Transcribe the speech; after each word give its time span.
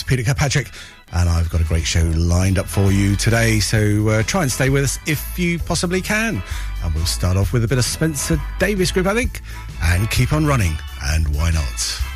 It's 0.00 0.08
Peter 0.08 0.22
Kirkpatrick, 0.22 0.70
and 1.12 1.28
I've 1.28 1.50
got 1.50 1.60
a 1.60 1.64
great 1.64 1.84
show 1.84 2.02
lined 2.16 2.58
up 2.58 2.64
for 2.64 2.90
you 2.90 3.16
today. 3.16 3.60
So 3.60 4.08
uh, 4.08 4.22
try 4.22 4.40
and 4.40 4.50
stay 4.50 4.70
with 4.70 4.82
us 4.82 4.98
if 5.06 5.38
you 5.38 5.58
possibly 5.58 6.00
can. 6.00 6.42
And 6.82 6.94
we'll 6.94 7.04
start 7.04 7.36
off 7.36 7.52
with 7.52 7.64
a 7.64 7.68
bit 7.68 7.76
of 7.76 7.84
Spencer 7.84 8.40
Davis 8.58 8.90
Group, 8.92 9.06
I 9.06 9.12
think, 9.12 9.42
and 9.82 10.10
keep 10.10 10.32
on 10.32 10.46
running. 10.46 10.72
And 11.02 11.28
why 11.36 11.50
not? 11.50 12.09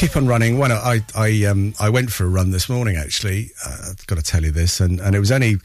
Keep 0.00 0.16
on 0.16 0.26
running. 0.26 0.56
Well, 0.56 0.72
I 0.72 1.04
I 1.14 1.44
um 1.44 1.74
I 1.78 1.90
went 1.90 2.10
for 2.10 2.24
a 2.24 2.28
run 2.28 2.52
this 2.52 2.70
morning. 2.70 2.96
Actually, 2.96 3.50
uh, 3.66 3.90
I've 3.90 4.06
got 4.06 4.16
to 4.16 4.22
tell 4.22 4.42
you 4.42 4.50
this, 4.50 4.80
and 4.80 4.98
and 4.98 5.14
it 5.14 5.20
was 5.20 5.30
only 5.30 5.58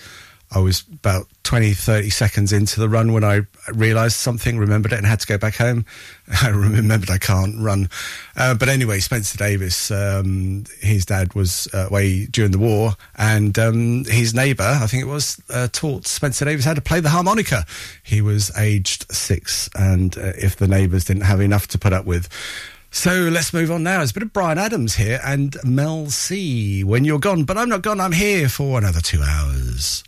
I 0.51 0.59
was 0.59 0.83
about 0.91 1.27
20, 1.43 1.73
30 1.73 2.09
seconds 2.11 2.53
into 2.53 2.79
the 2.79 2.87
run 2.87 3.13
when 3.13 3.23
I 3.23 3.41
realised 3.73 4.17
something, 4.17 4.57
remembered 4.57 4.93
it, 4.93 4.97
and 4.97 5.07
had 5.07 5.19
to 5.21 5.27
go 5.27 5.37
back 5.37 5.55
home. 5.55 5.85
I 6.43 6.49
remembered 6.49 7.09
I 7.09 7.17
can't 7.17 7.55
run. 7.59 7.89
Uh, 8.35 8.53
but 8.53 8.69
anyway, 8.69 8.99
Spencer 8.99 9.37
Davis, 9.37 9.89
um, 9.89 10.65
his 10.81 11.05
dad 11.05 11.33
was 11.33 11.67
away 11.73 12.25
during 12.27 12.51
the 12.51 12.59
war, 12.59 12.91
and 13.15 13.57
um, 13.57 14.05
his 14.05 14.33
neighbour, 14.33 14.63
I 14.63 14.85
think 14.87 15.01
it 15.01 15.07
was, 15.07 15.41
uh, 15.49 15.67
taught 15.71 16.05
Spencer 16.05 16.45
Davis 16.45 16.65
how 16.65 16.73
to 16.73 16.81
play 16.81 16.99
the 16.99 17.09
harmonica. 17.09 17.65
He 18.03 18.21
was 18.21 18.55
aged 18.57 19.11
six, 19.11 19.69
and 19.75 20.15
uh, 20.17 20.33
if 20.37 20.57
the 20.57 20.67
neighbours 20.67 21.05
didn't 21.05 21.23
have 21.23 21.41
enough 21.41 21.67
to 21.69 21.79
put 21.79 21.91
up 21.91 22.05
with, 22.05 22.29
so 22.95 23.11
let's 23.29 23.51
move 23.51 23.71
on 23.71 23.83
now. 23.83 24.01
It's 24.01 24.11
a 24.11 24.13
bit 24.13 24.23
of 24.23 24.31
Bryan 24.31 24.57
Adams 24.57 24.95
here 24.95 25.19
and 25.21 25.57
Mel 25.65 26.09
C. 26.09 26.81
When 26.81 27.03
you're 27.03 27.19
gone, 27.19 27.43
but 27.43 27.57
I'm 27.57 27.67
not 27.67 27.81
gone. 27.81 27.99
I'm 27.99 28.13
here 28.13 28.47
for 28.47 28.77
another 28.77 29.01
two 29.01 29.21
hours. 29.21 30.01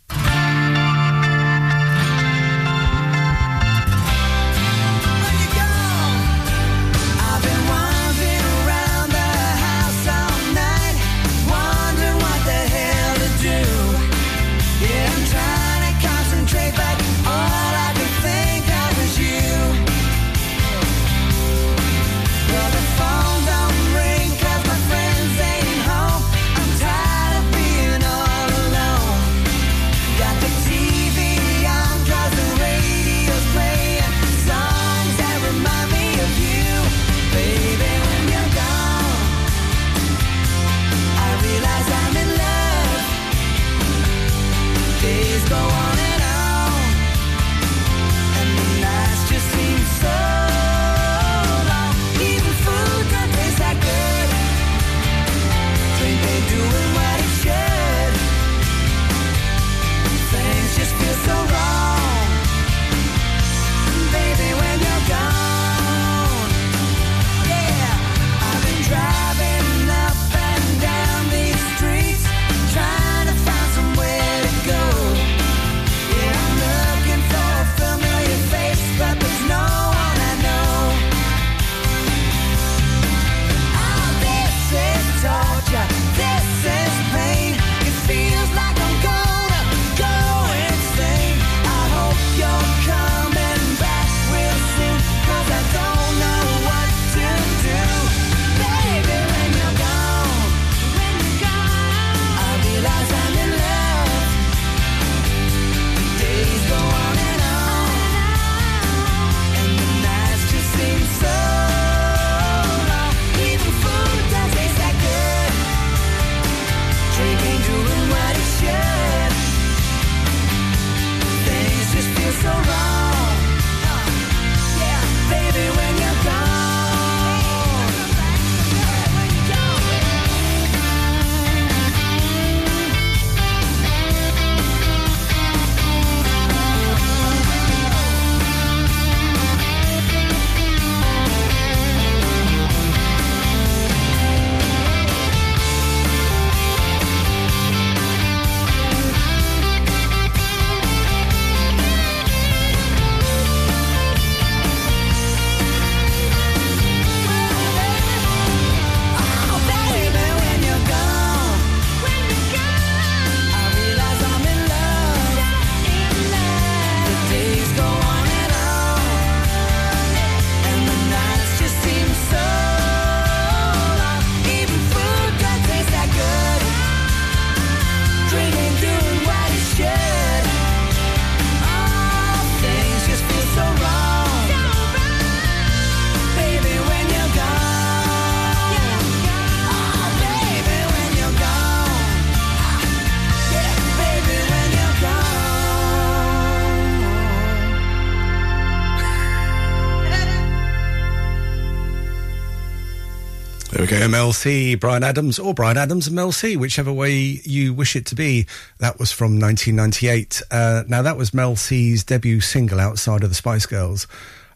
Mel 204.10 204.32
C, 204.32 204.74
Bryan 204.74 205.04
Adams, 205.04 205.38
or 205.38 205.52
Bryan 205.52 205.76
Adams 205.76 206.06
and 206.06 206.16
Mel 206.16 206.32
C, 206.32 206.56
whichever 206.56 206.92
way 206.92 207.12
you 207.44 207.74
wish 207.74 207.94
it 207.94 208.06
to 208.06 208.14
be. 208.14 208.46
That 208.78 208.98
was 208.98 209.12
from 209.12 209.38
1998. 209.38 210.42
Uh, 210.50 210.84
now, 210.88 211.02
that 211.02 211.16
was 211.16 211.34
Mel 211.34 211.56
C's 211.56 212.04
debut 212.04 212.40
single 212.40 212.80
outside 212.80 213.22
of 213.22 213.28
the 213.28 213.34
Spice 213.34 213.66
Girls. 213.66 214.06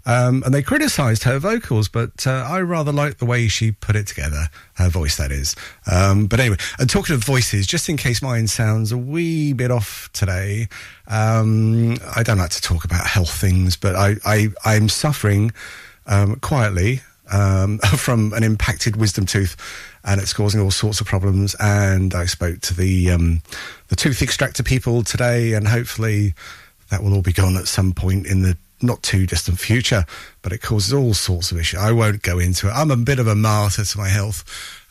Um, 0.05 0.43
and 0.45 0.53
they 0.53 0.63
criticised 0.63 1.25
her 1.25 1.39
vocals, 1.39 1.89
but 1.89 2.27
uh, 2.27 2.31
I 2.49 2.61
rather 2.61 2.91
like 2.93 3.19
the 3.19 3.27
way 3.27 3.47
she 3.47 3.71
put 3.71 3.95
it 3.95 4.07
together. 4.07 4.49
Her 4.75 4.89
voice, 4.89 5.17
that 5.19 5.31
is. 5.31 5.55
Um, 5.91 6.27
but 6.27 6.41
anyway, 6.41 6.57
and 6.79 6.91
talking 6.91 7.15
of 7.15 7.23
voices, 7.23 7.67
just 7.67 7.89
in 7.89 7.97
case 7.97 8.21
mine 8.23 8.49
sounds 8.49 8.91
a 8.91 8.99
wee 8.99 9.53
bit 9.53 9.71
off 9.71 10.11
today, 10.13 10.69
um, 11.07 11.99
I 12.17 12.23
don't 12.25 12.39
like 12.39 12.51
to 12.51 12.61
talk 12.61 12.85
about 12.85 13.07
health 13.07 13.33
things, 13.33 13.77
but 13.77 13.95
I, 13.95 14.17
I, 14.25 14.49
I'm 14.65 14.89
suffering 14.89 15.53
um, 16.07 16.37
quietly 16.37 17.01
um, 17.33 17.79
from 17.97 18.33
an 18.35 18.45
impacted 18.45 18.97
wisdom 18.97 19.27
tooth, 19.27 19.57
and 20.05 20.21
it's 20.21 20.33
causing 20.33 20.61
all 20.61 20.71
sorts 20.71 21.01
of 21.01 21.07
problems. 21.07 21.57
And 21.59 22.15
I 22.15 22.27
spoke 22.27 22.61
to 22.63 22.75
the 22.75 23.11
um, 23.11 23.43
the 23.89 23.97
tooth 23.97 24.23
extractor 24.23 24.63
people 24.63 25.03
today, 25.03 25.55
and 25.55 25.67
hopefully 25.67 26.35
that 26.91 27.03
will 27.03 27.15
all 27.15 27.23
be 27.23 27.33
gone 27.33 27.57
at 27.57 27.69
some 27.69 27.93
point 27.93 28.27
in 28.27 28.43
the 28.43 28.57
not 28.81 29.03
too 29.03 29.27
distant 29.27 29.59
future. 29.59 30.05
But 30.43 30.53
it 30.53 30.63
causes 30.63 30.93
all 30.93 31.15
sorts 31.15 31.53
of 31.53 31.59
issues. 31.59 31.81
I 31.81 31.93
won't 31.93 32.23
go 32.23 32.39
into 32.39 32.69
it. 32.69 32.73
I'm 32.73 32.91
a 32.91 32.97
bit 32.97 33.19
of 33.19 33.27
a 33.27 33.35
martyr 33.35 33.85
to 33.85 33.99
my 33.99 34.09
health. 34.09 34.45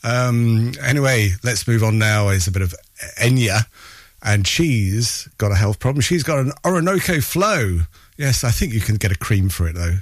Um, 0.03 0.73
anyway, 0.81 1.33
let's 1.43 1.67
move 1.67 1.83
on 1.83 1.99
now. 1.99 2.29
Is 2.29 2.47
a 2.47 2.51
bit 2.51 2.63
of 2.63 2.73
Enya, 3.19 3.65
and 4.23 4.47
she's 4.47 5.27
got 5.37 5.51
a 5.51 5.55
health 5.55 5.79
problem. 5.79 6.01
She's 6.01 6.23
got 6.23 6.39
an 6.39 6.53
Orinoco 6.65 7.21
flow. 7.21 7.81
Yes, 8.17 8.43
I 8.43 8.51
think 8.51 8.73
you 8.73 8.81
can 8.81 8.95
get 8.95 9.11
a 9.11 9.17
cream 9.17 9.49
for 9.49 9.67
it 9.67 9.75
though. 9.75 9.97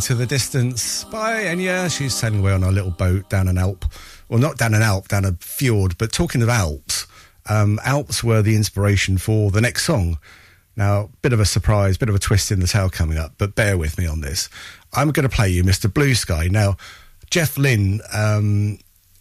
Into 0.00 0.14
the 0.14 0.24
distance. 0.24 1.04
By 1.04 1.42
Enya, 1.42 1.94
she's 1.94 2.14
sailing 2.14 2.40
away 2.40 2.52
on 2.52 2.62
a 2.62 2.70
little 2.70 2.90
boat 2.90 3.28
down 3.28 3.48
an 3.48 3.58
Alp. 3.58 3.84
Well, 4.30 4.40
not 4.40 4.56
down 4.56 4.72
an 4.72 4.80
Alp, 4.80 5.08
down 5.08 5.26
a 5.26 5.32
fjord. 5.40 5.98
But 5.98 6.10
talking 6.10 6.40
of 6.40 6.48
Alps, 6.48 7.06
um, 7.50 7.78
Alps 7.84 8.24
were 8.24 8.40
the 8.40 8.56
inspiration 8.56 9.18
for 9.18 9.50
the 9.50 9.60
next 9.60 9.84
song. 9.84 10.18
Now, 10.74 11.10
bit 11.20 11.34
of 11.34 11.40
a 11.40 11.44
surprise, 11.44 11.98
bit 11.98 12.08
of 12.08 12.14
a 12.14 12.18
twist 12.18 12.50
in 12.50 12.60
the 12.60 12.66
tale 12.66 12.88
coming 12.88 13.18
up, 13.18 13.34
but 13.36 13.54
bear 13.54 13.76
with 13.76 13.98
me 13.98 14.06
on 14.06 14.22
this. 14.22 14.48
I'm 14.94 15.10
going 15.10 15.28
to 15.28 15.36
play 15.36 15.50
you 15.50 15.64
Mr. 15.64 15.92
Blue 15.92 16.14
Sky. 16.14 16.48
Now, 16.50 16.78
Jeff 17.28 17.58
Lynne, 17.58 18.00
um, 18.10 18.78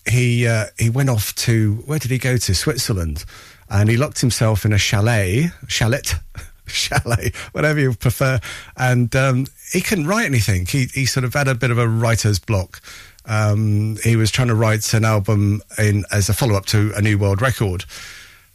he 0.09 0.47
uh, 0.47 0.67
he 0.77 0.89
went 0.89 1.09
off 1.09 1.35
to 1.35 1.83
where 1.87 1.99
did 1.99 2.09
he 2.09 2.17
go 2.17 2.37
to? 2.37 2.55
Switzerland, 2.55 3.25
and 3.69 3.89
he 3.89 3.97
locked 3.97 4.21
himself 4.21 4.63
in 4.63 4.71
a 4.71 4.77
chalet, 4.77 5.51
chalet, 5.67 6.03
chalet, 6.67 7.33
whatever 7.51 7.81
you 7.81 7.93
prefer, 7.95 8.39
and 8.77 9.13
um, 9.13 9.45
he 9.71 9.81
couldn't 9.81 10.07
write 10.07 10.25
anything. 10.25 10.65
He 10.65 10.85
he 10.93 11.05
sort 11.05 11.23
of 11.23 11.33
had 11.33 11.47
a 11.47 11.55
bit 11.55 11.71
of 11.71 11.77
a 11.77 11.87
writer's 11.87 12.39
block. 12.39 12.81
Um, 13.25 13.97
he 14.03 14.15
was 14.15 14.31
trying 14.31 14.47
to 14.47 14.55
write 14.55 14.93
an 14.93 15.05
album 15.05 15.61
in 15.77 16.05
as 16.11 16.29
a 16.29 16.33
follow 16.33 16.55
up 16.55 16.65
to 16.67 16.91
a 16.95 17.01
New 17.01 17.17
World 17.17 17.41
Record, 17.41 17.85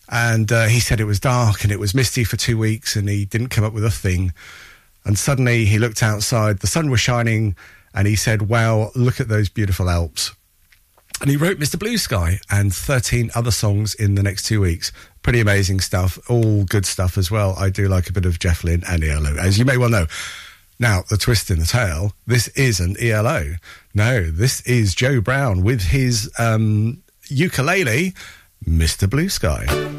and 0.08 0.50
uh, 0.50 0.66
he 0.66 0.80
said 0.80 1.00
it 1.00 1.04
was 1.04 1.20
dark 1.20 1.62
and 1.62 1.72
it 1.72 1.78
was 1.78 1.94
misty 1.94 2.24
for 2.24 2.36
two 2.36 2.58
weeks, 2.58 2.96
and 2.96 3.08
he 3.08 3.24
didn't 3.24 3.48
come 3.48 3.64
up 3.64 3.72
with 3.72 3.84
a 3.84 3.90
thing. 3.90 4.32
And 5.04 5.18
suddenly 5.18 5.66
he 5.66 5.78
looked 5.78 6.02
outside, 6.02 6.60
the 6.60 6.66
sun 6.66 6.90
was 6.90 7.00
shining, 7.00 7.56
and 7.94 8.08
he 8.08 8.16
said, 8.16 8.48
"Wow, 8.48 8.90
look 8.94 9.20
at 9.20 9.28
those 9.28 9.48
beautiful 9.48 9.88
Alps." 9.88 10.32
And 11.20 11.30
he 11.30 11.36
wrote 11.36 11.58
Mr. 11.58 11.78
Blue 11.78 11.96
Sky 11.96 12.40
and 12.50 12.74
13 12.74 13.30
other 13.34 13.52
songs 13.52 13.94
in 13.94 14.16
the 14.16 14.22
next 14.22 14.44
two 14.44 14.60
weeks. 14.60 14.90
Pretty 15.22 15.40
amazing 15.40 15.80
stuff. 15.80 16.18
All 16.28 16.64
good 16.64 16.84
stuff 16.84 17.16
as 17.16 17.30
well. 17.30 17.54
I 17.56 17.70
do 17.70 17.86
like 17.88 18.10
a 18.10 18.12
bit 18.12 18.26
of 18.26 18.38
Jeff 18.40 18.64
Lynne 18.64 18.82
and 18.88 19.04
ELO, 19.04 19.36
as 19.36 19.58
you 19.58 19.64
may 19.64 19.76
well 19.76 19.88
know. 19.88 20.06
Now, 20.78 21.02
the 21.08 21.16
twist 21.16 21.50
in 21.50 21.60
the 21.60 21.66
tale 21.66 22.12
this 22.26 22.48
isn't 22.48 23.00
ELO. 23.00 23.54
No, 23.94 24.30
this 24.30 24.60
is 24.62 24.94
Joe 24.94 25.20
Brown 25.20 25.62
with 25.62 25.82
his 25.82 26.30
um, 26.38 27.02
ukulele, 27.28 28.14
Mr. 28.66 29.08
Blue 29.08 29.28
Sky. 29.28 29.93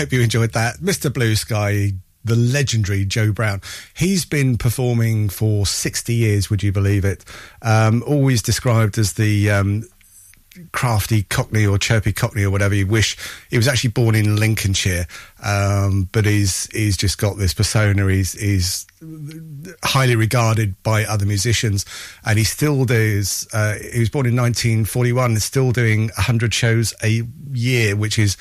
Hope 0.00 0.12
you 0.12 0.22
enjoyed 0.22 0.52
that. 0.52 0.78
Mr. 0.78 1.12
Blue 1.12 1.36
Sky, 1.36 1.92
the 2.24 2.34
legendary 2.34 3.04
Joe 3.04 3.32
Brown. 3.32 3.60
He's 3.94 4.24
been 4.24 4.56
performing 4.56 5.28
for 5.28 5.66
60 5.66 6.14
years, 6.14 6.48
would 6.48 6.62
you 6.62 6.72
believe 6.72 7.04
it? 7.04 7.22
Um, 7.60 8.02
always 8.06 8.40
described 8.40 8.96
as 8.96 9.12
the 9.12 9.50
um, 9.50 9.84
crafty 10.72 11.24
Cockney 11.24 11.66
or 11.66 11.76
chirpy 11.76 12.14
Cockney 12.14 12.44
or 12.44 12.50
whatever 12.50 12.74
you 12.74 12.86
wish. 12.86 13.18
He 13.50 13.58
was 13.58 13.68
actually 13.68 13.90
born 13.90 14.14
in 14.14 14.36
Lincolnshire, 14.36 15.06
um, 15.42 16.08
but 16.12 16.24
he's 16.24 16.66
he's 16.72 16.96
just 16.96 17.18
got 17.18 17.36
this 17.36 17.52
persona. 17.52 18.08
He's 18.10 18.32
he's 18.32 18.86
highly 19.84 20.16
regarded 20.16 20.82
by 20.82 21.04
other 21.04 21.26
musicians, 21.26 21.84
and 22.24 22.38
he 22.38 22.44
still 22.44 22.86
does. 22.86 23.46
Uh, 23.52 23.74
he 23.92 24.00
was 24.00 24.08
born 24.08 24.24
in 24.24 24.34
1941, 24.34 25.32
and 25.32 25.42
still 25.42 25.72
doing 25.72 26.04
100 26.16 26.54
shows 26.54 26.94
a 27.02 27.22
year, 27.52 27.96
which 27.96 28.18
is 28.18 28.38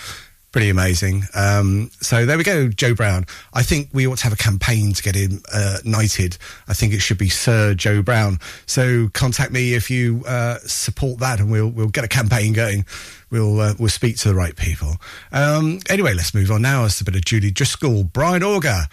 pretty 0.52 0.70
amazing. 0.70 1.24
Um, 1.36 1.92
so 2.02 2.26
there 2.26 2.38
we 2.38 2.44
go, 2.44 2.70
Joe 2.70 2.96
Brown. 2.96 3.26
I 3.54 3.64
think 3.64 3.90
we 3.94 4.08
ought 4.08 4.18
to 4.20 4.24
have 4.24 4.34
a 4.34 4.38
campaign 4.38 4.94
to 4.94 5.04
get 5.04 5.16
him 5.16 5.42
uh, 5.54 5.78
knighted. 5.84 6.38
I 6.68 6.74
think 6.74 6.94
it 6.94 7.00
should 7.00 7.18
be 7.18 7.30
Sir 7.30 7.74
Joe 7.74 8.02
Brown. 8.02 8.40
So 8.66 9.10
contact 9.14 9.52
me 9.52 9.74
if 9.74 9.90
you 9.90 10.24
uh, 10.28 10.58
support 10.60 11.20
that, 11.20 11.40
and 11.40 11.52
we'll 11.52 11.70
we'll 11.70 11.88
get 11.88 12.04
a 12.04 12.08
campaign 12.08 12.54
going. 12.54 12.86
We'll 13.30 13.60
uh, 13.60 13.74
we'll 13.80 13.90
speak 13.90 14.18
to 14.18 14.30
the 14.30 14.36
right 14.36 14.56
people. 14.56 14.98
Um, 15.32 15.80
anyway, 15.90 16.14
let's 16.14 16.34
move 16.34 16.52
on 16.52 16.62
now. 16.62 16.86
It's 16.86 17.02
a 17.02 17.06
bit 17.06 17.16
of 17.16 17.26
Julie 17.26 17.52
Driscoll, 17.52 18.04
Brian 18.04 18.44
Auger, 18.44 18.86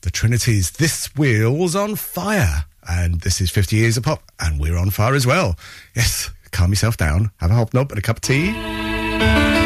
the 0.00 0.10
Trinity's 0.10 0.72
This 0.72 1.14
wheel's 1.16 1.76
on 1.76 1.96
fire, 1.96 2.64
and 2.88 3.20
this 3.20 3.40
is 3.40 3.50
50 3.50 3.76
years 3.76 3.96
of 3.96 4.04
pop, 4.04 4.22
and 4.40 4.60
we're 4.60 4.76
on 4.76 4.90
fire 4.90 5.14
as 5.14 5.26
well. 5.26 5.56
Yes, 5.94 6.30
calm 6.50 6.70
yourself 6.70 6.96
down, 6.96 7.30
have 7.38 7.50
a 7.50 7.54
hobnob 7.54 7.90
and 7.90 7.98
a 7.98 8.02
cup 8.02 8.16
of 8.16 8.22
tea. 8.22 9.65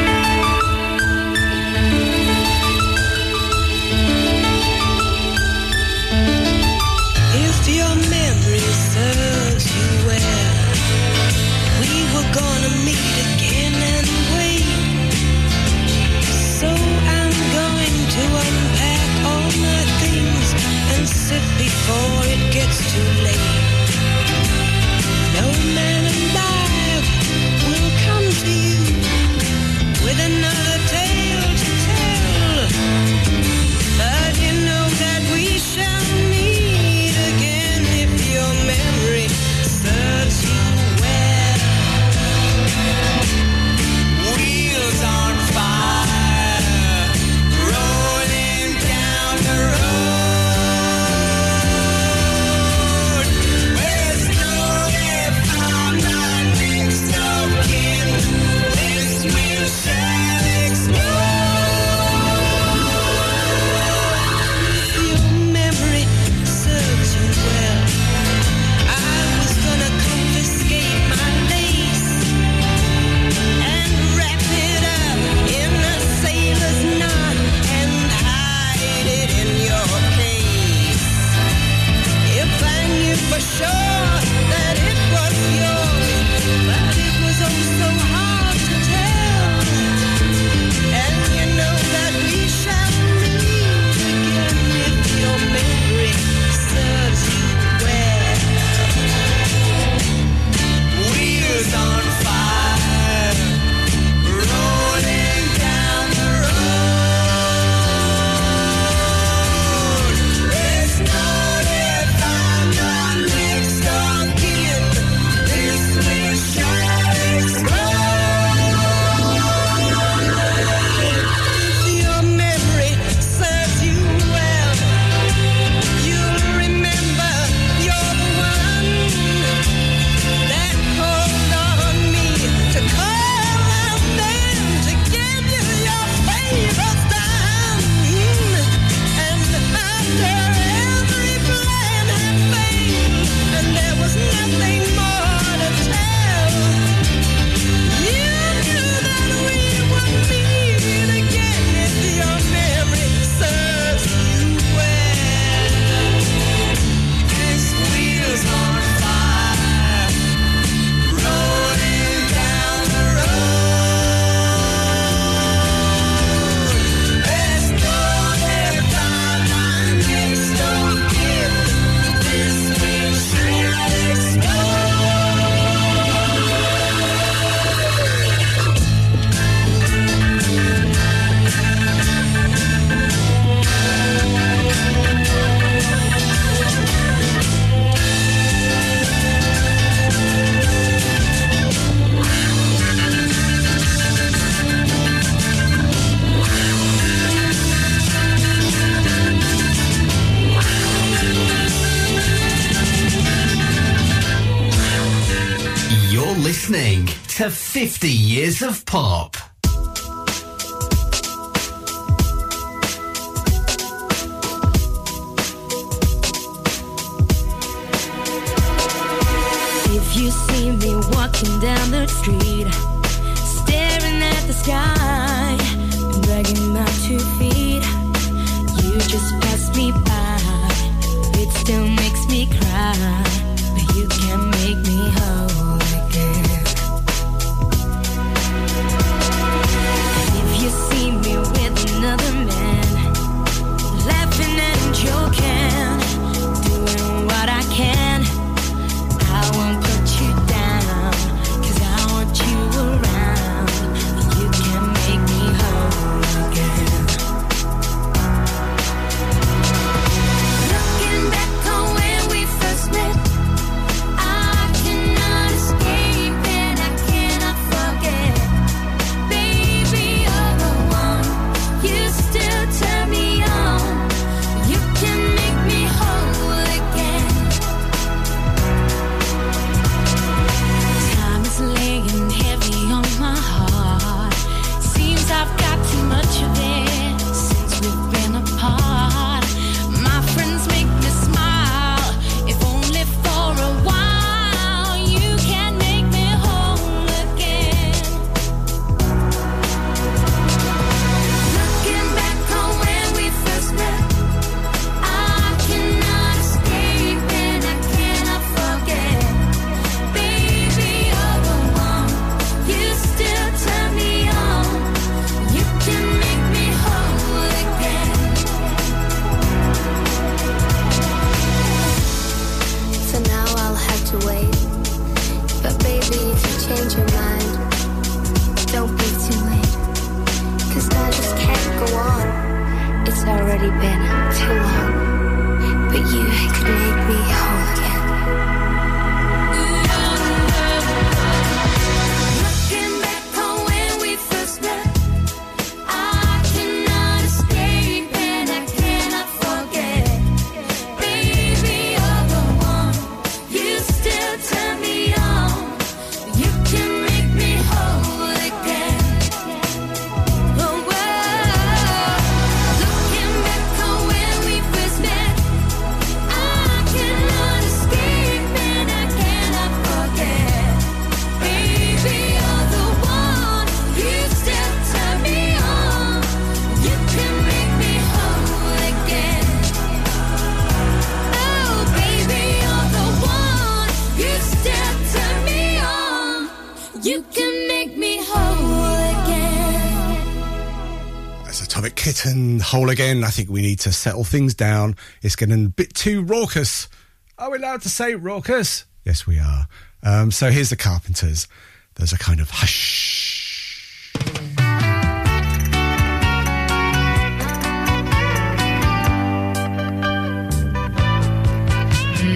hole 392.70 392.88
again. 392.88 393.24
I 393.24 393.30
think 393.30 393.50
we 393.50 393.62
need 393.62 393.80
to 393.80 393.92
settle 393.92 394.22
things 394.22 394.54
down. 394.54 394.94
It's 395.22 395.34
getting 395.34 395.66
a 395.66 395.68
bit 395.68 395.92
too 395.92 396.22
raucous. 396.22 396.88
Are 397.36 397.50
we 397.50 397.58
allowed 397.58 397.82
to 397.82 397.88
say 397.88 398.14
raucous? 398.14 398.84
Yes, 399.04 399.26
we 399.26 399.40
are. 399.40 399.66
Um, 400.04 400.30
so 400.30 400.50
here's 400.50 400.70
the 400.70 400.76
Carpenters. 400.76 401.48
There's 401.96 402.12
a 402.12 402.18
kind 402.18 402.38
of 402.38 402.48
hush. 402.50 404.12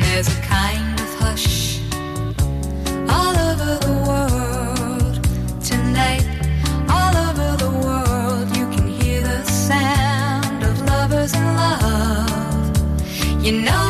There's 0.02 0.28
a 0.28 0.40
kind 0.42 0.63
You 13.44 13.52
know 13.52 13.83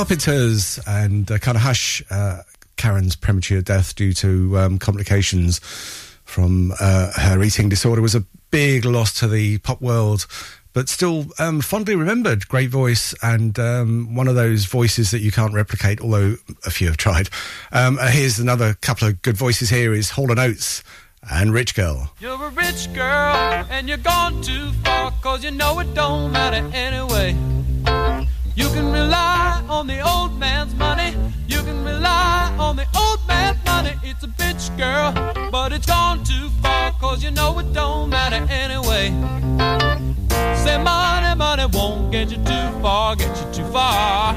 Carpenters 0.00 0.80
and 0.86 1.30
uh, 1.30 1.36
kind 1.36 1.58
of 1.58 1.62
hush 1.62 2.02
uh, 2.08 2.38
Karen's 2.78 3.14
premature 3.14 3.60
death 3.60 3.94
due 3.94 4.14
to 4.14 4.58
um, 4.58 4.78
complications 4.78 5.58
from 6.24 6.72
uh, 6.80 7.12
her 7.16 7.42
eating 7.42 7.68
disorder 7.68 8.00
was 8.00 8.14
a 8.14 8.24
big 8.50 8.86
loss 8.86 9.12
to 9.20 9.28
the 9.28 9.58
pop 9.58 9.82
world, 9.82 10.26
but 10.72 10.88
still 10.88 11.26
um, 11.38 11.60
fondly 11.60 11.96
remembered. 11.96 12.48
Great 12.48 12.70
voice 12.70 13.14
and 13.22 13.58
um, 13.58 14.14
one 14.14 14.26
of 14.26 14.36
those 14.36 14.64
voices 14.64 15.10
that 15.10 15.20
you 15.20 15.30
can't 15.30 15.52
replicate, 15.52 16.00
although 16.00 16.36
a 16.64 16.70
few 16.70 16.86
have 16.86 16.96
tried. 16.96 17.28
Um, 17.70 17.98
uh, 17.98 18.08
here's 18.08 18.38
another 18.38 18.72
couple 18.80 19.06
of 19.06 19.20
good 19.20 19.36
voices. 19.36 19.68
Here 19.68 19.92
is 19.92 20.08
Hall 20.08 20.30
and 20.30 20.40
Oates 20.40 20.82
and 21.30 21.52
Rich 21.52 21.74
Girl. 21.74 22.10
You're 22.20 22.42
a 22.42 22.48
rich 22.48 22.90
girl 22.94 23.66
and 23.68 23.86
you're 23.86 23.98
gone 23.98 24.40
too 24.40 24.72
far 24.82 25.10
cause 25.20 25.44
you 25.44 25.50
know 25.50 25.78
it 25.80 25.92
don't 25.92 26.32
matter 26.32 26.66
anyway. 26.74 27.36
You 28.60 28.68
can 28.68 28.92
rely 28.92 29.64
on 29.70 29.86
the 29.86 30.00
old 30.00 30.38
man's 30.38 30.74
money. 30.74 31.16
You 31.48 31.62
can 31.62 31.82
rely 31.82 32.54
on 32.58 32.76
the 32.76 32.86
old 32.94 33.20
man's 33.26 33.56
money. 33.64 33.94
It's 34.02 34.22
a 34.22 34.28
bitch 34.28 34.76
girl, 34.76 35.12
but 35.50 35.72
it's 35.72 35.86
gone 35.86 36.22
too 36.24 36.50
far 36.60 36.92
cause 37.00 37.24
you 37.24 37.30
know 37.30 37.58
it 37.58 37.72
don't 37.72 38.10
matter 38.10 38.46
anyway. 38.52 39.06
Say 40.62 40.76
money, 40.76 41.34
money 41.38 41.64
won't 41.72 42.12
get 42.12 42.30
you 42.30 42.36
too 42.36 42.66
far, 42.82 43.16
get 43.16 43.34
you 43.40 43.50
too 43.50 43.72
far. 43.72 44.36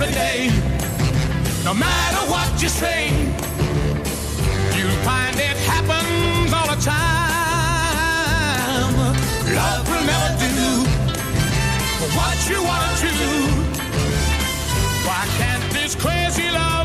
Every 0.00 0.14
day. 0.14 0.46
No 1.64 1.74
matter 1.74 2.30
what 2.30 2.62
you 2.62 2.68
say, 2.68 3.08
you'll 4.76 5.02
find 5.02 5.34
it 5.34 5.56
happens 5.66 6.52
all 6.52 6.68
the 6.72 6.80
time. 6.80 6.94
Love 9.58 9.88
will 9.90 10.04
never 10.06 10.38
do 10.38 10.84
what 12.14 12.38
you 12.48 12.62
wanna 12.62 12.94
do. 13.00 13.10
Why 15.04 15.26
can't 15.36 15.66
this 15.72 15.96
crazy 15.96 16.48
love 16.48 16.77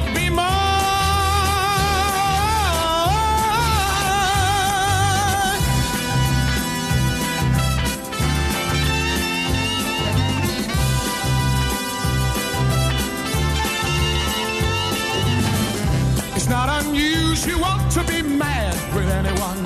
you 17.48 17.60
want 17.60 17.92
to 17.92 18.04
be 18.04 18.22
mad 18.22 18.76
with 18.96 19.10
anyone. 19.10 19.60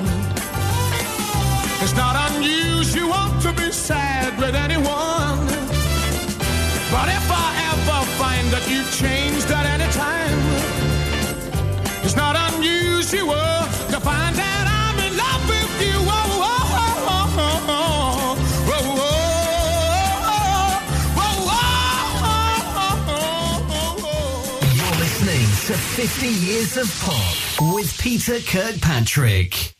It's 1.82 1.94
not 1.94 2.14
unusual 2.32 3.24
to 3.42 3.52
be 3.52 3.70
sad 3.70 4.38
with 4.38 4.54
anyone. 4.54 5.46
But 6.90 7.08
if 7.18 7.26
I 7.30 7.48
ever 7.72 7.98
find 8.18 8.46
that 8.54 8.64
you've 8.68 8.90
changed 8.96 9.50
at 9.50 9.66
any 9.66 9.88
time, 9.92 10.40
it's 12.04 12.16
not 12.16 12.34
unusual 12.52 13.66
to 13.92 14.00
find 14.00 14.36
out 14.38 14.66
I'm 14.80 14.98
in 15.06 15.16
love 15.16 15.42
with 15.48 15.80
you. 15.82 15.96
Oh, 15.98 16.40
oh, 16.50 16.78
oh, 17.68 18.36
You're 24.78 24.98
listening 24.98 25.46
to 25.68 25.74
50 25.74 26.26
Years 26.26 26.76
of 26.76 26.88
Pop 27.02 27.47
with 27.60 27.98
Peter 28.00 28.38
Kirkpatrick. 28.40 29.77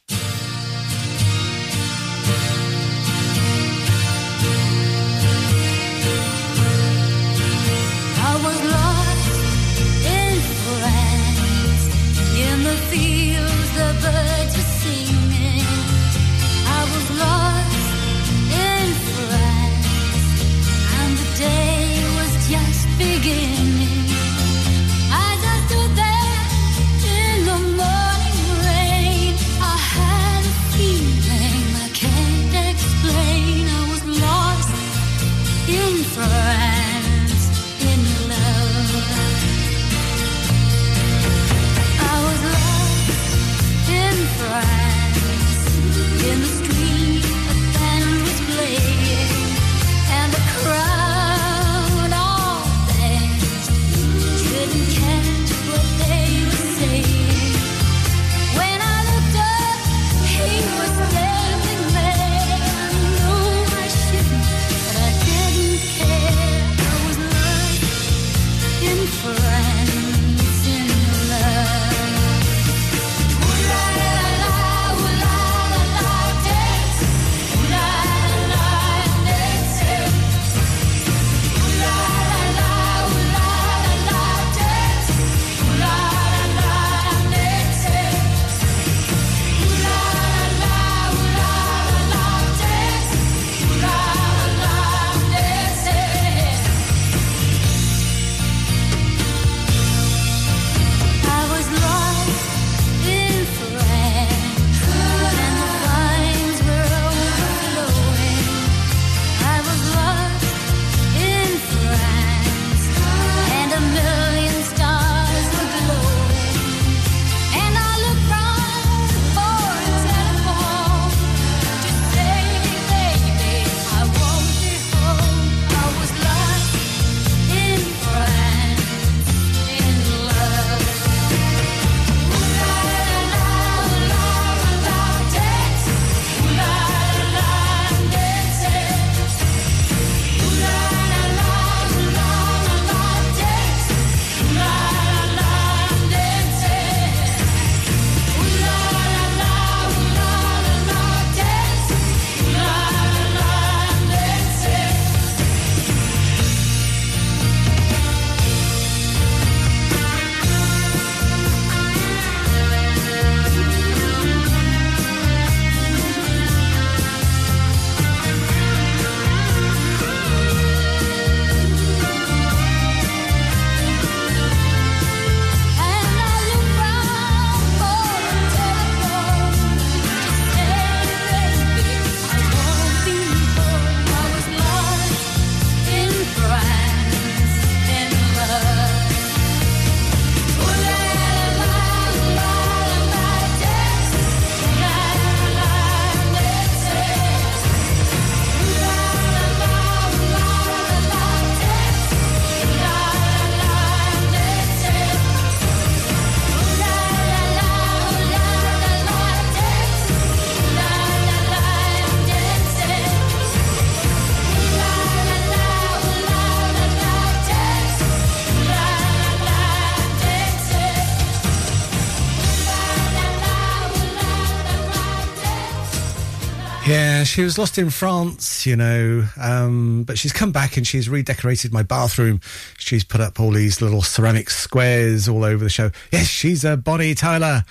she 227.39 227.45
was 227.45 227.57
lost 227.57 227.79
in 227.79 227.89
France, 227.89 228.67
you 228.67 228.75
know, 228.75 229.25
um, 229.41 230.03
but 230.03 230.19
she's 230.19 230.33
come 230.33 230.51
back 230.51 230.77
and 230.77 230.85
she's 230.85 231.09
redecorated 231.09 231.73
my 231.73 231.85
bathroom. 231.85 232.41
She's 232.79 233.05
put 233.05 233.21
up 233.21 233.39
all 233.39 233.53
these 233.53 233.81
little 233.81 234.03
ceramic 234.03 234.51
squares 234.51 235.29
all 235.29 235.45
over 235.45 235.63
the 235.63 235.71
show. 235.71 235.93
Yes, 236.11 236.27
she's 236.27 236.65
a 236.65 236.77
Bonnie 236.77 237.15
Tyler. 237.15 237.63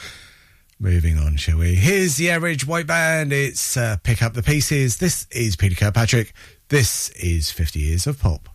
Moving 0.80 1.18
on, 1.18 1.36
shall 1.36 1.58
we? 1.58 1.76
Here's 1.76 2.16
the 2.16 2.32
average 2.32 2.66
white 2.66 2.88
band. 2.88 3.34
It's 3.34 3.76
uh, 3.76 3.98
Pick 4.04 4.24
Up 4.24 4.36
the 4.36 4.42
Pieces. 4.42 5.00
This 5.00 5.28
is 5.32 5.58
Peter 5.58 5.76
Kirkpatrick. 5.76 6.32
This 6.70 7.10
is 7.10 7.52
50 7.52 7.82
Years 7.82 8.08
of 8.08 8.22
Pop. 8.22 8.48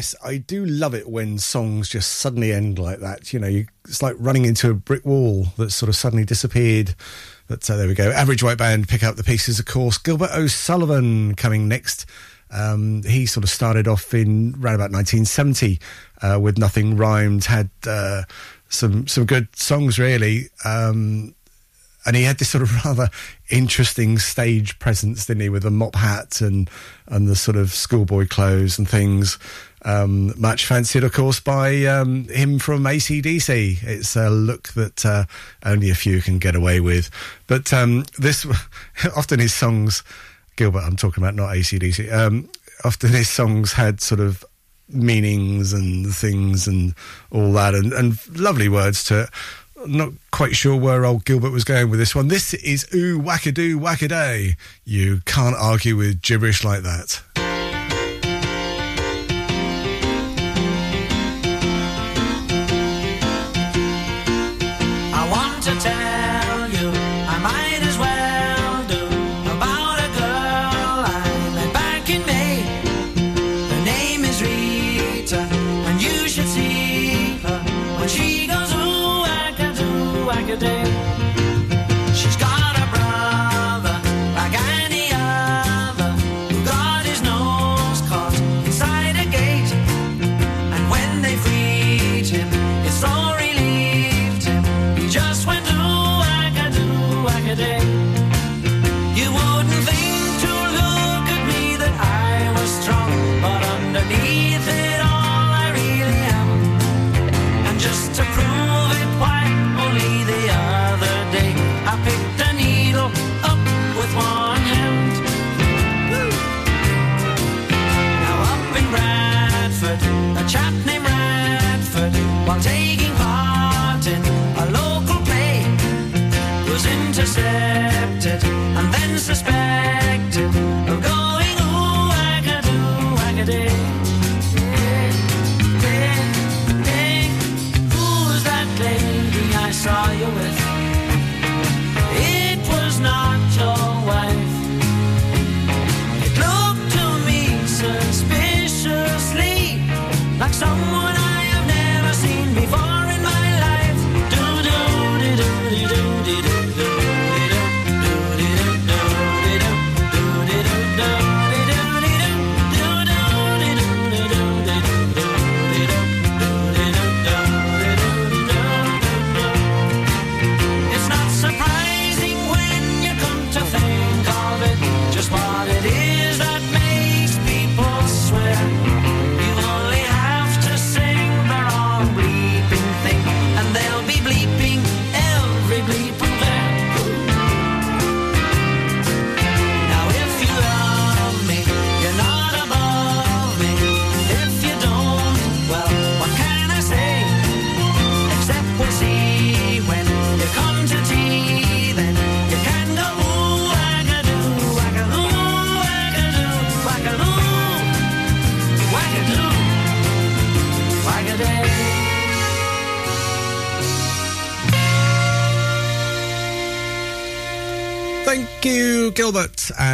Yes, 0.00 0.14
I 0.24 0.38
do 0.38 0.64
love 0.64 0.94
it 0.94 1.10
when 1.10 1.38
songs 1.38 1.86
just 1.90 2.10
suddenly 2.10 2.52
end 2.52 2.78
like 2.78 3.00
that. 3.00 3.34
You 3.34 3.38
know, 3.38 3.46
you, 3.46 3.66
it's 3.86 4.02
like 4.02 4.16
running 4.18 4.46
into 4.46 4.70
a 4.70 4.74
brick 4.74 5.04
wall 5.04 5.48
that 5.58 5.72
sort 5.72 5.90
of 5.90 5.94
suddenly 5.96 6.24
disappeared. 6.24 6.94
But 7.48 7.68
uh, 7.68 7.76
there 7.76 7.86
we 7.86 7.92
go. 7.92 8.10
Average 8.10 8.42
White 8.42 8.56
Band 8.56 8.88
pick 8.88 9.02
up 9.02 9.16
the 9.16 9.22
pieces, 9.22 9.58
of 9.58 9.66
course. 9.66 9.98
Gilbert 9.98 10.30
O'Sullivan 10.32 11.34
coming 11.34 11.68
next. 11.68 12.06
Um, 12.50 13.02
he 13.02 13.26
sort 13.26 13.44
of 13.44 13.50
started 13.50 13.86
off 13.86 14.14
in 14.14 14.54
around 14.54 14.76
about 14.76 14.90
1970 14.90 15.78
uh, 16.22 16.40
with 16.40 16.56
Nothing 16.56 16.96
Rhymed, 16.96 17.44
had 17.44 17.68
uh, 17.86 18.22
some 18.70 19.06
some 19.06 19.26
good 19.26 19.54
songs 19.54 19.98
really. 19.98 20.48
Um, 20.64 21.34
and 22.06 22.16
he 22.16 22.22
had 22.22 22.38
this 22.38 22.48
sort 22.48 22.62
of 22.62 22.72
rather 22.84 23.10
interesting 23.50 24.18
stage 24.18 24.78
presence, 24.78 25.26
didn't 25.26 25.42
he, 25.42 25.48
with 25.50 25.62
the 25.64 25.70
mop 25.70 25.94
hat 25.94 26.40
and 26.40 26.70
and 27.06 27.28
the 27.28 27.36
sort 27.36 27.58
of 27.58 27.72
schoolboy 27.72 28.26
clothes 28.26 28.78
and 28.78 28.88
things. 28.88 29.38
Um, 29.82 30.34
much 30.38 30.66
fancied, 30.66 31.04
of 31.04 31.12
course, 31.12 31.40
by 31.40 31.84
um, 31.86 32.24
him 32.28 32.58
from 32.58 32.84
ACDC. 32.84 33.82
It's 33.82 34.14
a 34.14 34.28
look 34.28 34.68
that 34.74 35.04
uh, 35.06 35.24
only 35.64 35.90
a 35.90 35.94
few 35.94 36.20
can 36.20 36.38
get 36.38 36.54
away 36.54 36.80
with. 36.80 37.10
But 37.46 37.72
um, 37.72 38.04
this, 38.18 38.46
often 39.16 39.40
his 39.40 39.54
songs, 39.54 40.02
Gilbert, 40.56 40.80
I'm 40.80 40.96
talking 40.96 41.22
about, 41.22 41.34
not 41.34 41.50
ACDC. 41.50 42.12
Um, 42.12 42.50
often 42.84 43.10
his 43.10 43.28
songs 43.28 43.72
had 43.72 44.00
sort 44.00 44.20
of 44.20 44.44
meanings 44.88 45.72
and 45.72 46.12
things 46.12 46.66
and 46.66 46.94
all 47.30 47.52
that, 47.52 47.74
and, 47.74 47.92
and 47.92 48.38
lovely 48.38 48.68
words 48.68 49.04
to 49.04 49.22
it 49.22 49.30
not 49.86 50.12
quite 50.30 50.54
sure 50.54 50.76
where 50.76 51.04
old 51.04 51.24
Gilbert 51.24 51.50
was 51.50 51.64
going 51.64 51.90
with 51.90 51.98
this 51.98 52.14
one. 52.14 52.28
This 52.28 52.54
is 52.54 52.86
ooh 52.94 53.20
wackadoo 53.20 53.76
wackaday. 53.76 54.56
You 54.84 55.20
can't 55.24 55.56
argue 55.56 55.96
with 55.96 56.22
gibberish 56.22 56.64
like 56.64 56.82
that. 56.82 57.22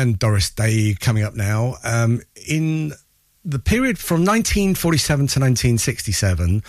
And 0.07 0.18
Doris 0.18 0.50
Day. 0.50 0.94
Coming 0.98 1.24
up 1.24 1.34
now, 1.34 1.76
um, 1.84 2.22
in 2.48 2.92
the 3.44 3.59
period 3.59 3.98
from 3.98 4.20
1947 4.20 5.16
to 5.18 5.40
1967, 5.40 6.62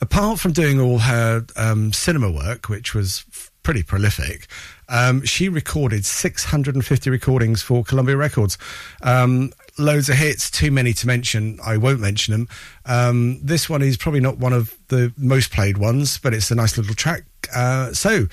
apart 0.00 0.40
from 0.40 0.52
doing 0.52 0.80
all 0.80 0.98
her 0.98 1.46
um, 1.56 1.92
cinema 1.92 2.30
work, 2.30 2.68
which 2.68 2.94
was 2.94 3.24
pretty 3.62 3.82
prolific, 3.82 4.46
um, 4.88 5.24
she 5.24 5.48
recorded 5.48 6.04
650 6.04 7.10
recordings 7.10 7.62
for 7.62 7.84
Columbia 7.84 8.16
Records. 8.16 8.56
Um, 9.02 9.52
loads 9.78 10.08
of 10.08 10.16
hits, 10.16 10.50
too 10.50 10.70
many 10.70 10.92
to 10.94 11.06
mention. 11.06 11.58
I 11.64 11.76
won't 11.76 12.00
mention 12.00 12.32
them. 12.32 12.48
Um, 12.86 13.40
this 13.42 13.68
one 13.68 13.82
is 13.82 13.96
probably 13.96 14.20
not 14.20 14.38
one 14.38 14.52
of 14.52 14.76
the 14.88 15.12
most 15.16 15.52
played 15.52 15.78
ones, 15.78 16.18
but 16.18 16.34
it's 16.34 16.50
a 16.50 16.54
nice 16.54 16.76
little 16.76 16.94
track. 16.94 17.24
Uh, 17.54 17.92
so 17.92 18.26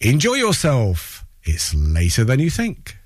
enjoy 0.00 0.34
yourself. 0.34 1.24
It's 1.44 1.74
later 1.74 2.24
than 2.24 2.40
you 2.40 2.50
think. 2.50 2.96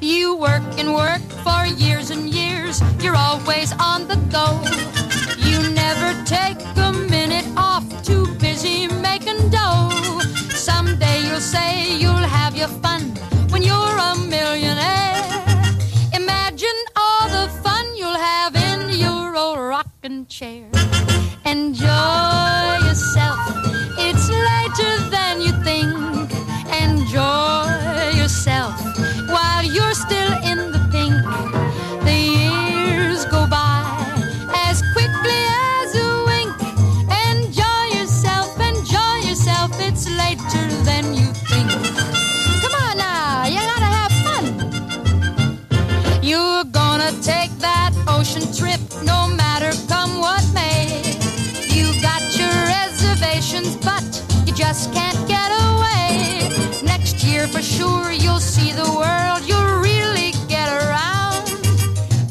You 0.00 0.36
work 0.36 0.62
and 0.78 0.94
work 0.94 1.20
for 1.44 1.66
years 1.66 2.10
and 2.10 2.30
years. 2.30 2.80
You're 3.02 3.16
always 3.16 3.72
on 3.78 4.08
the 4.08 4.16
go. 4.32 4.62
You 5.46 5.68
never 5.74 6.14
take 6.24 6.56
a 6.76 6.92
minute 6.92 7.44
off. 7.58 7.84
Too 8.02 8.26
busy 8.38 8.88
making 8.88 9.50
dough. 9.50 9.90
Someday 10.50 11.20
you'll 11.26 11.40
say 11.40 11.94
you'll 11.98 12.16
have 12.16 12.56
your 12.56 12.68
fun 12.68 13.02
when 13.50 13.62
you're 13.62 13.76
a 13.76 14.16
millionaire. 14.16 15.44
Imagine 16.14 16.78
all 16.96 17.28
the 17.28 17.50
fun 17.62 17.84
you'll 17.96 18.16
have 18.16 18.56
in 18.56 18.88
your 18.98 19.36
old 19.36 19.58
rocking 19.58 20.24
chair. 20.26 20.70
Enjoy 21.44 22.41
ocean 48.22 48.52
trip, 48.52 48.80
no 49.04 49.26
matter 49.26 49.70
come 49.88 50.20
what 50.20 50.44
may. 50.54 51.02
You 51.68 51.86
got 52.00 52.22
your 52.38 52.54
reservations, 52.78 53.76
but 53.76 54.04
you 54.46 54.52
just 54.54 54.92
can't 54.92 55.18
get 55.28 55.50
away. 55.50 56.48
Next 56.84 57.24
year 57.24 57.46
for 57.48 57.60
sure 57.60 58.12
you'll 58.12 58.40
see 58.40 58.72
the 58.72 58.88
world, 59.02 59.42
you'll 59.48 59.80
really 59.80 60.32
get 60.48 60.68
around. 60.68 61.44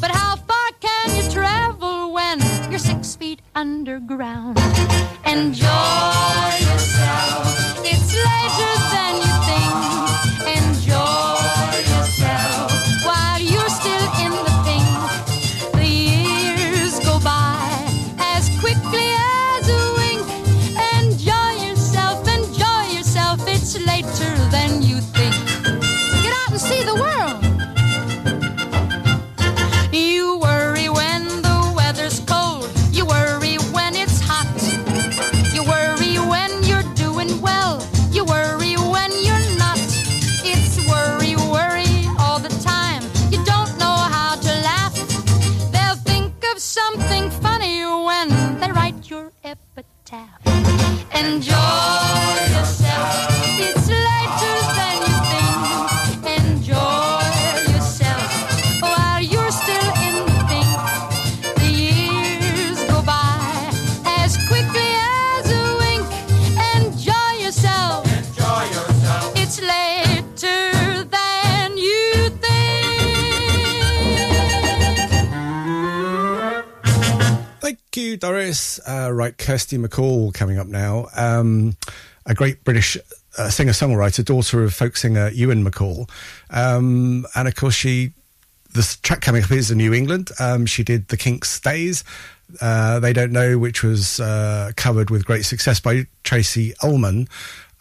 But 0.00 0.10
how 0.10 0.36
far 0.36 0.68
can 0.80 1.06
you 1.16 1.30
travel 1.30 2.12
when 2.12 2.40
you're 2.70 2.78
six 2.78 3.14
feet 3.14 3.40
underground? 3.54 4.58
Enjoy 5.26 6.61
later 23.86 24.31
right, 79.22 79.38
Kirsty 79.38 79.78
MacColl 79.78 80.34
coming 80.34 80.58
up 80.58 80.66
now. 80.66 81.06
Um, 81.16 81.76
a 82.26 82.34
great 82.34 82.64
British 82.64 82.96
uh, 83.38 83.48
singer 83.50 83.72
songwriter, 83.72 84.24
daughter 84.24 84.62
of 84.64 84.74
folk 84.74 84.96
singer 84.96 85.28
Ewan 85.30 85.64
MacColl. 85.64 86.10
Um, 86.50 87.26
and 87.34 87.48
of 87.48 87.54
course, 87.54 87.74
she. 87.74 88.12
This 88.74 88.96
track 88.96 89.20
coming 89.20 89.44
up 89.44 89.50
is 89.50 89.70
in 89.70 89.76
New 89.76 89.92
England. 89.92 90.30
Um, 90.40 90.64
she 90.64 90.82
did 90.82 91.08
The 91.08 91.18
Kinks 91.18 91.60
Days. 91.60 92.04
Uh, 92.58 93.00
they 93.00 93.12
Don't 93.12 93.30
Know, 93.30 93.58
which 93.58 93.82
was 93.82 94.18
uh, 94.18 94.72
covered 94.76 95.10
with 95.10 95.26
great 95.26 95.44
success 95.44 95.78
by 95.78 96.06
Tracey 96.24 96.72
Ullman. 96.82 97.28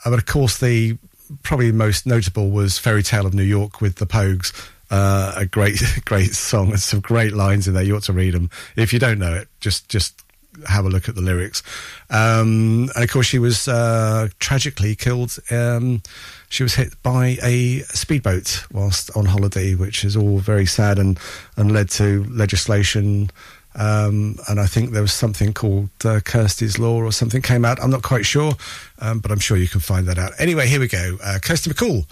Uh, 0.04 0.10
but 0.10 0.20
of 0.20 0.26
course, 0.26 0.58
the 0.58 0.98
probably 1.44 1.72
most 1.72 2.06
notable 2.06 2.52
was 2.52 2.78
Fairy 2.78 3.04
Tale 3.04 3.26
of 3.26 3.34
New 3.34 3.42
York 3.42 3.80
with 3.80 3.96
the 3.96 4.06
Pogues. 4.06 4.52
Uh, 4.90 5.34
a 5.38 5.46
great, 5.46 5.82
great 6.06 6.32
song 6.32 6.72
and 6.72 6.80
some 6.82 7.00
great 7.00 7.32
lines 7.32 7.70
in 7.70 7.74
there. 7.74 7.84
You 7.84 7.96
ought 7.96 8.04
to 8.04 8.14
read 8.14 8.34
them. 8.34 8.50
If 8.76 8.92
you 8.92 9.00
don't 9.00 9.18
know 9.18 9.34
it, 9.34 9.48
just 9.62 9.88
just 9.88 10.22
have 10.68 10.86
a 10.86 10.90
look 10.90 11.10
at 11.10 11.16
the 11.16 11.22
lyrics. 11.22 11.64
Um, 12.10 12.90
and 12.96 13.04
of 13.04 13.10
course, 13.10 13.28
she 13.28 13.40
was 13.40 13.68
uh, 13.68 14.30
tragically 14.40 14.96
killed. 14.96 15.38
Um, 15.50 16.02
she 16.50 16.64
was 16.64 16.76
hit 16.76 17.02
by 17.04 17.38
a 17.42 17.80
speedboat 17.80 18.66
whilst 18.72 19.16
on 19.16 19.26
holiday, 19.26 19.76
which 19.76 20.04
is 20.04 20.16
all 20.16 20.40
very 20.40 20.66
sad 20.66 21.00
and 21.00 21.20
and 21.58 21.72
led 21.72 21.90
to 21.92 22.26
legislation. 22.30 23.30
Um, 23.74 24.38
and 24.50 24.60
I 24.60 24.66
think 24.66 24.92
there 24.92 25.02
was 25.02 25.14
something 25.14 25.54
called 25.54 25.90
uh, 26.04 26.20
Kirsty's 26.20 26.78
Law 26.78 26.98
or 26.98 27.12
something 27.12 27.42
came 27.42 27.64
out. 27.64 27.82
I'm 27.82 27.90
not 27.90 28.04
quite 28.04 28.26
sure, 28.26 28.54
um, 29.00 29.20
but 29.20 29.32
I'm 29.32 29.40
sure 29.40 29.56
you 29.56 29.70
can 29.70 29.80
find 29.80 30.08
that 30.08 30.18
out. 30.18 30.34
Anyway, 30.40 30.68
here 30.68 30.82
we 30.82 30.88
go. 30.88 31.18
Uh, 31.24 31.40
Kirsty 31.42 31.70
MacColl, 31.70 32.06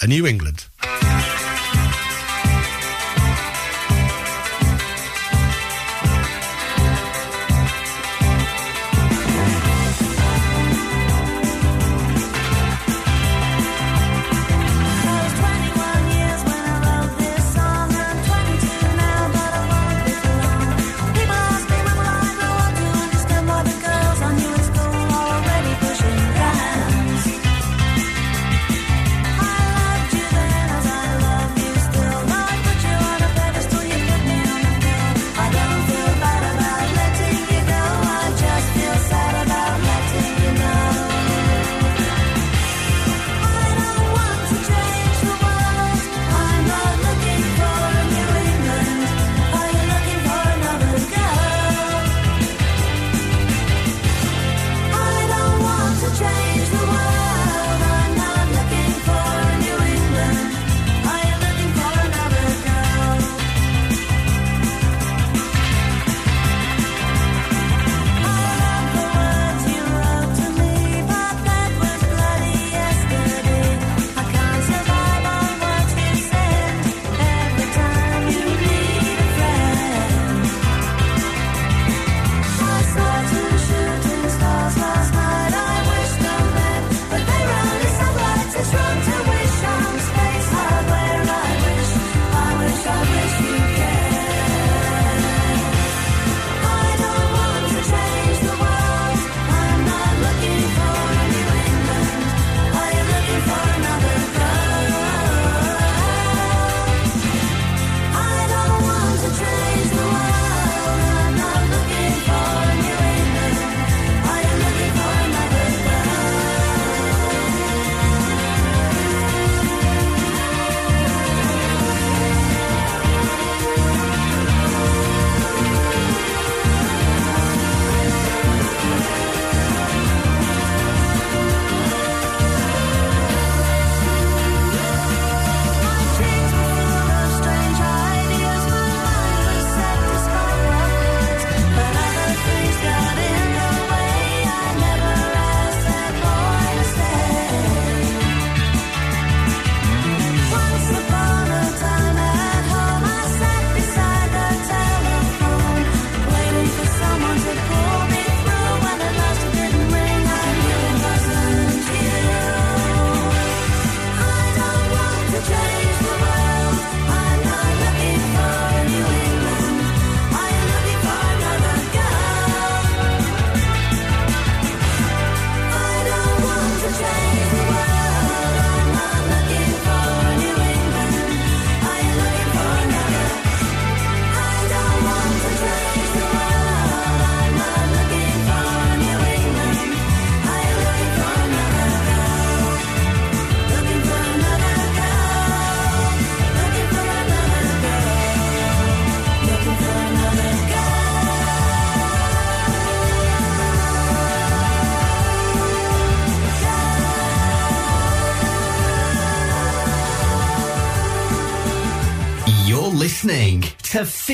A 0.00 0.08
New 0.08 0.26
England. 0.26 0.66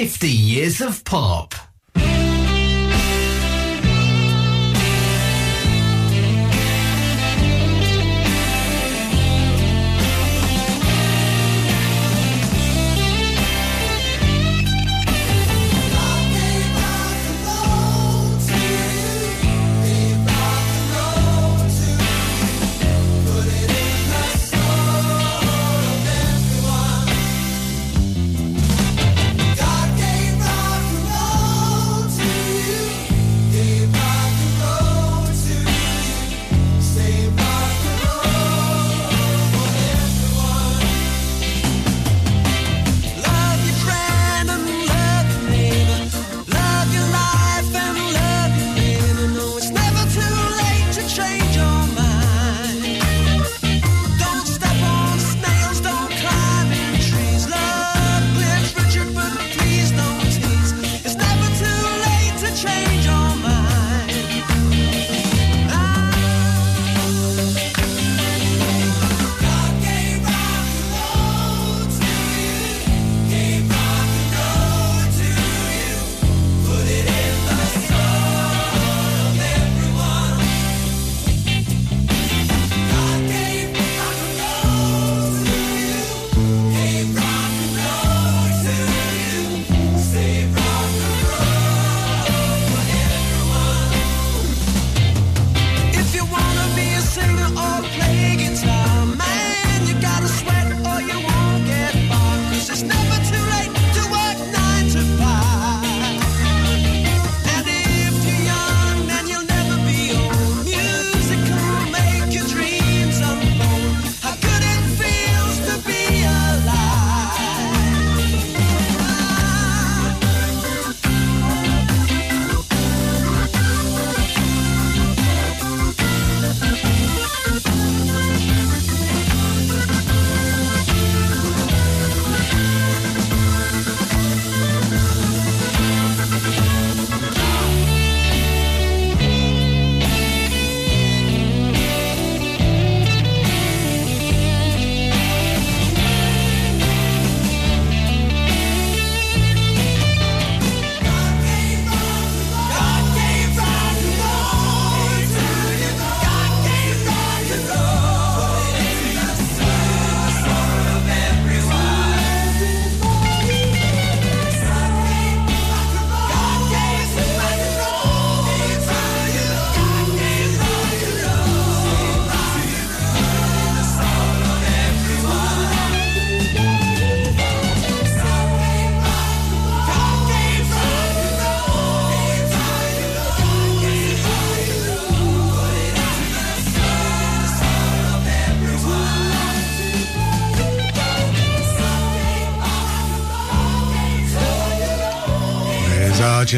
50 0.00 0.28
years 0.28 0.80
of 0.80 1.04
pop. 1.04 1.39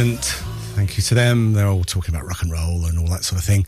Thank 0.02 0.96
you 0.96 1.02
to 1.04 1.14
them. 1.14 1.52
They're 1.52 1.68
all 1.68 1.84
talking 1.84 2.12
about 2.12 2.26
rock 2.26 2.42
and 2.42 2.50
roll 2.50 2.86
and 2.86 2.98
all 2.98 3.06
that 3.06 3.22
sort 3.22 3.40
of 3.40 3.44
thing. 3.44 3.66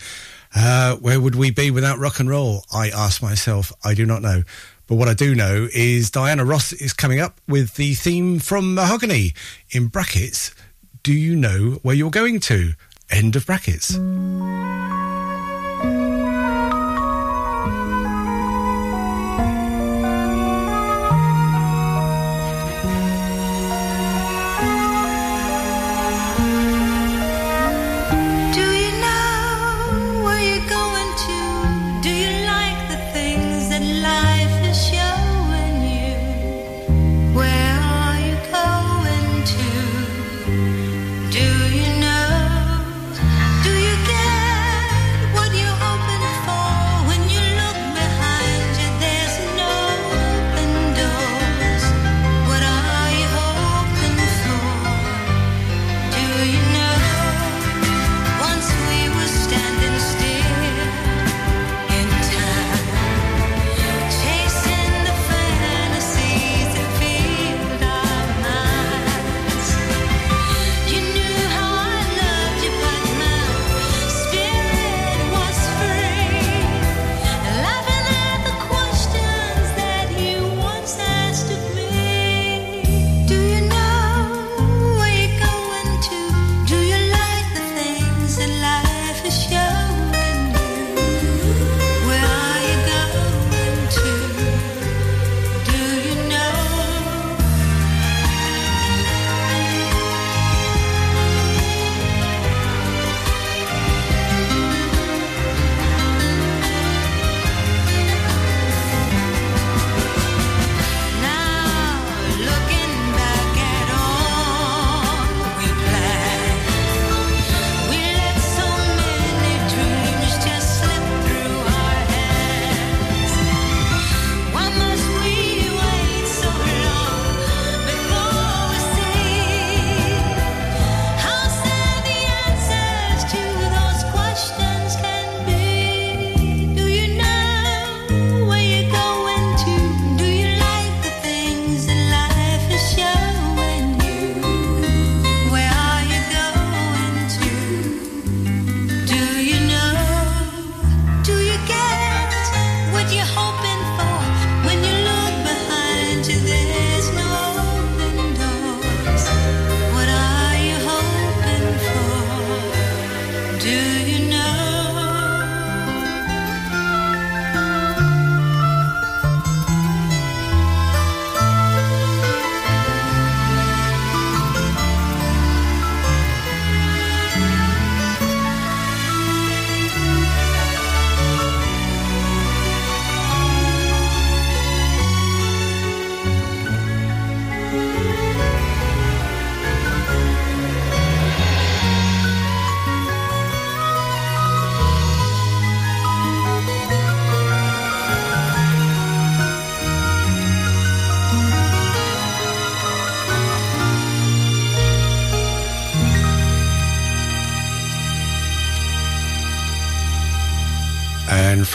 Uh, 0.55 0.97
where 0.97 1.21
would 1.21 1.37
we 1.37 1.51
be 1.51 1.71
without 1.71 1.99
rock 1.99 2.19
and 2.19 2.29
roll? 2.29 2.65
I 2.73 2.89
ask 2.89 3.23
myself. 3.23 3.73
I 3.85 3.95
do 3.95 4.05
not 4.05 4.21
know. 4.21 4.43
But 4.89 4.97
what 4.97 5.09
I 5.09 5.15
do 5.15 5.35
know 5.35 5.69
is 5.73 6.11
Diana 6.11 6.45
Ross 6.45 6.73
is 6.73 6.93
coming 6.93 7.21
up 7.21 7.41
with 7.47 7.75
the 7.75 7.95
theme 7.95 8.41
from 8.41 8.75
Mahogany 8.75 9.33
in 9.71 9.87
brackets. 9.87 10.53
Do 11.05 11.13
you 11.13 11.37
know 11.37 11.79
where 11.83 11.95
you're 11.95 12.11
going 12.11 12.41
to? 12.41 12.73
End 13.11 13.37
of 13.37 13.47
brackets. 13.47 13.97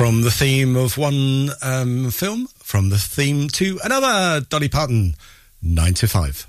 From 0.10 0.24
the 0.24 0.32
theme 0.32 0.76
of 0.76 0.98
one 0.98 1.52
um, 1.62 2.10
film, 2.10 2.48
from 2.64 2.90
the 2.90 2.98
theme 2.98 3.48
to 3.50 3.80
another, 3.84 4.44
Dolly 4.44 4.68
Parton, 4.68 5.14
9 5.62 5.94
to 5.94 6.08
5. 6.08 6.48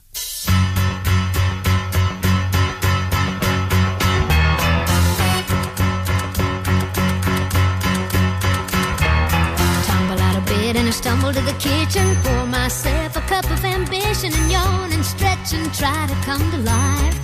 I 10.72 10.90
stumble 10.90 11.30
to 11.34 11.40
the 11.42 11.52
kitchen, 11.58 12.16
pour 12.22 12.46
myself 12.46 13.14
a 13.18 13.20
cup 13.20 13.44
of 13.50 13.62
ambition 13.62 14.32
and 14.32 14.50
yawn 14.50 14.90
and 14.90 15.04
stretch 15.04 15.52
and 15.52 15.72
try 15.74 16.06
to 16.06 16.14
come 16.24 16.50
to 16.50 16.56
life. 16.56 17.18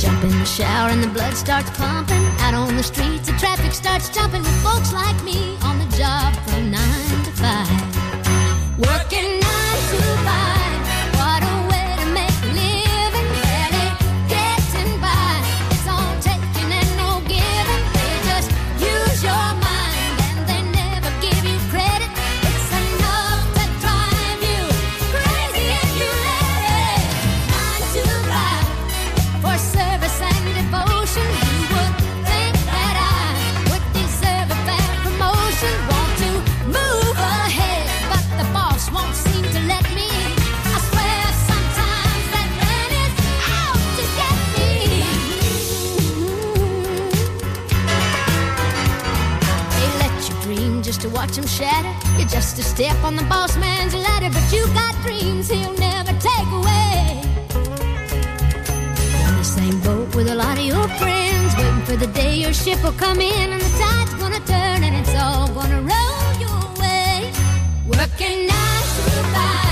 Jump 0.00 0.22
in 0.22 0.30
the 0.30 0.44
shower 0.44 0.90
and 0.90 1.02
the 1.02 1.08
blood 1.08 1.34
starts 1.34 1.70
pumping. 1.70 2.29
Out 2.40 2.54
on 2.54 2.76
the 2.76 2.82
streets, 2.82 3.26
the 3.26 3.36
traffic 3.38 3.72
starts 3.72 4.08
jumping 4.08 4.42
with 4.42 4.62
folks 4.62 4.92
like 4.92 5.22
me 5.22 5.56
on 5.62 5.78
the 5.78 5.96
job 5.96 6.34
from 6.46 6.70
nine 6.70 7.24
to 7.24 7.32
five. 7.32 8.78
Working 8.78 9.39
watch 51.20 51.36
him 51.36 51.46
shatter. 51.46 51.94
You're 52.16 52.28
just 52.28 52.58
a 52.58 52.62
step 52.62 52.96
on 53.04 53.14
the 53.14 53.22
boss 53.24 53.54
man's 53.58 53.94
ladder, 53.94 54.30
but 54.30 54.46
you 54.50 54.64
got 54.68 54.94
dreams 55.04 55.50
he'll 55.50 55.74
never 55.74 56.12
take 56.18 56.50
away. 56.60 57.20
You're 59.18 59.28
in 59.28 59.36
the 59.36 59.44
same 59.44 59.78
boat 59.80 60.14
with 60.16 60.28
a 60.28 60.34
lot 60.34 60.56
of 60.58 60.64
your 60.64 60.88
friends, 61.00 61.54
waiting 61.58 61.84
for 61.84 61.96
the 61.96 62.10
day 62.20 62.36
your 62.36 62.54
ship 62.54 62.82
will 62.82 62.98
come 63.04 63.20
in 63.20 63.52
and 63.52 63.60
the 63.60 63.72
tide's 63.78 64.14
gonna 64.14 64.40
turn 64.46 64.82
and 64.82 64.96
it's 64.96 65.14
all 65.14 65.48
gonna 65.48 65.82
roll 65.92 66.30
your 66.46 66.62
way. 66.80 67.30
Working 67.86 68.46
nine 68.46 68.84
to 69.16 69.22
five. 69.34 69.69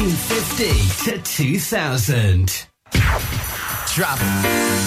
1950 0.00 1.10
to 1.10 1.22
2000. 1.22 2.66
Trap. 3.86 4.79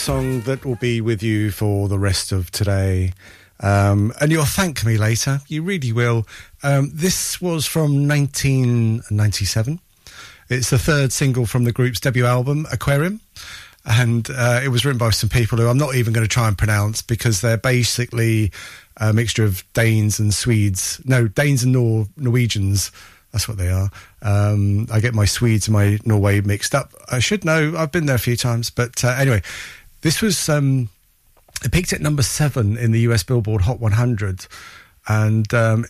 Song 0.00 0.40
that 0.42 0.64
will 0.64 0.76
be 0.76 1.00
with 1.02 1.22
you 1.22 1.50
for 1.50 1.86
the 1.86 1.98
rest 1.98 2.32
of 2.32 2.50
today. 2.50 3.12
Um, 3.60 4.14
and 4.18 4.32
you'll 4.32 4.46
thank 4.46 4.84
me 4.84 4.96
later. 4.96 5.40
You 5.46 5.62
really 5.62 5.92
will. 5.92 6.26
Um, 6.62 6.90
this 6.94 7.40
was 7.40 7.66
from 7.66 8.08
1997. 8.08 9.78
It's 10.48 10.70
the 10.70 10.78
third 10.78 11.12
single 11.12 11.44
from 11.44 11.64
the 11.64 11.72
group's 11.72 12.00
debut 12.00 12.24
album, 12.24 12.66
Aquarium. 12.72 13.20
And 13.84 14.28
uh, 14.30 14.60
it 14.64 14.68
was 14.68 14.84
written 14.86 14.98
by 14.98 15.10
some 15.10 15.28
people 15.28 15.58
who 15.58 15.68
I'm 15.68 15.78
not 15.78 15.94
even 15.94 16.14
going 16.14 16.24
to 16.26 16.32
try 16.32 16.48
and 16.48 16.56
pronounce 16.56 17.02
because 17.02 17.42
they're 17.42 17.58
basically 17.58 18.52
a 18.96 19.12
mixture 19.12 19.44
of 19.44 19.64
Danes 19.74 20.18
and 20.18 20.32
Swedes. 20.32 21.00
No, 21.04 21.28
Danes 21.28 21.62
and 21.62 21.72
Nor- 21.72 22.08
Norwegians. 22.16 22.90
That's 23.32 23.46
what 23.46 23.58
they 23.58 23.68
are. 23.68 23.90
Um, 24.22 24.88
I 24.90 25.00
get 25.00 25.14
my 25.14 25.24
Swedes 25.24 25.68
and 25.68 25.74
my 25.74 25.98
Norway 26.04 26.40
mixed 26.40 26.74
up. 26.74 26.92
I 27.12 27.20
should 27.20 27.44
know. 27.44 27.74
I've 27.76 27.92
been 27.92 28.06
there 28.06 28.16
a 28.16 28.18
few 28.20 28.36
times. 28.36 28.70
But 28.70 29.04
uh, 29.04 29.14
anyway, 29.16 29.42
this 30.02 30.22
was. 30.22 30.48
Um, 30.48 30.88
it 31.62 31.72
peaked 31.72 31.92
at 31.92 32.00
number 32.00 32.22
seven 32.22 32.78
in 32.78 32.92
the 32.92 33.00
US 33.00 33.22
Billboard 33.22 33.62
Hot 33.62 33.80
100. 33.80 34.46
And 35.08 35.52
um, 35.52 35.84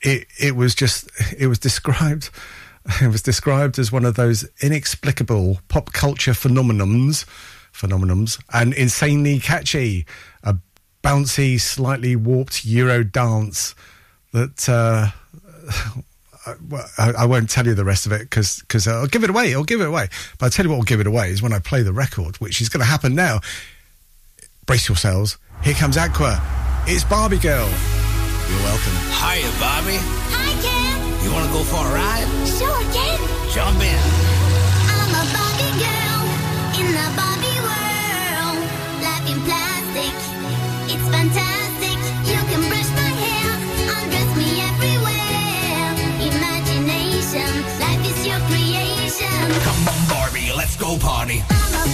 it, 0.00 0.26
it 0.38 0.56
was 0.56 0.74
just. 0.74 1.10
It 1.38 1.46
was 1.46 1.58
described. 1.58 2.30
It 3.00 3.08
was 3.08 3.22
described 3.22 3.78
as 3.78 3.90
one 3.90 4.04
of 4.04 4.14
those 4.14 4.46
inexplicable 4.60 5.58
pop 5.68 5.94
culture 5.94 6.32
phenomenons, 6.32 7.24
phenomenons, 7.72 8.38
and 8.52 8.74
insanely 8.74 9.40
catchy. 9.40 10.04
A 10.42 10.58
bouncy, 11.02 11.58
slightly 11.58 12.14
warped 12.14 12.66
Euro 12.66 13.02
dance 13.02 13.74
that 14.32 14.68
uh, 14.68 15.12
I, 16.46 16.54
well, 16.68 16.86
I, 16.98 17.12
I 17.12 17.24
won't 17.26 17.48
tell 17.48 17.66
you 17.66 17.74
the 17.74 17.84
rest 17.84 18.06
of 18.06 18.12
it 18.12 18.28
because 18.30 18.86
I'll 18.86 19.06
give 19.06 19.24
it 19.24 19.30
away. 19.30 19.54
I'll 19.54 19.64
give 19.64 19.80
it 19.80 19.86
away. 19.86 20.08
But 20.38 20.46
I'll 20.46 20.50
tell 20.50 20.64
you 20.64 20.70
what 20.70 20.76
will 20.76 20.84
give 20.84 21.00
it 21.00 21.06
away 21.06 21.30
is 21.30 21.42
when 21.42 21.52
I 21.52 21.58
play 21.58 21.82
the 21.82 21.92
record, 21.92 22.36
which 22.36 22.60
is 22.60 22.68
going 22.68 22.80
to 22.80 22.86
happen 22.86 23.14
now. 23.14 23.40
Brace 24.66 24.88
yourselves. 24.88 25.38
Here 25.62 25.74
comes 25.74 25.96
Aqua. 25.96 26.40
It's 26.86 27.04
Barbie 27.04 27.38
Girl. 27.38 27.68
You're 28.48 28.60
welcome. 28.60 28.92
Hiya, 29.16 29.50
Barbie. 29.58 30.00
Hi, 30.36 30.52
Ken. 30.60 31.24
You 31.24 31.32
want 31.32 31.46
to 31.46 31.52
go 31.52 31.64
for 31.64 31.80
a 31.80 31.92
ride? 31.94 32.28
Sure, 32.44 32.82
Ken. 32.92 33.18
Jump 33.52 33.80
in. 33.80 34.02
I'm 34.84 35.12
a 35.16 35.24
Barbie 35.32 35.72
girl 35.80 36.20
in 36.76 36.92
the 36.92 37.08
Barbie 37.16 37.60
world. 37.64 38.60
Life 39.00 39.24
in 39.32 39.40
plastic, 39.48 40.12
it's 40.92 41.08
fantastic. 41.08 41.63
Go 50.78 50.98
party. 50.98 51.93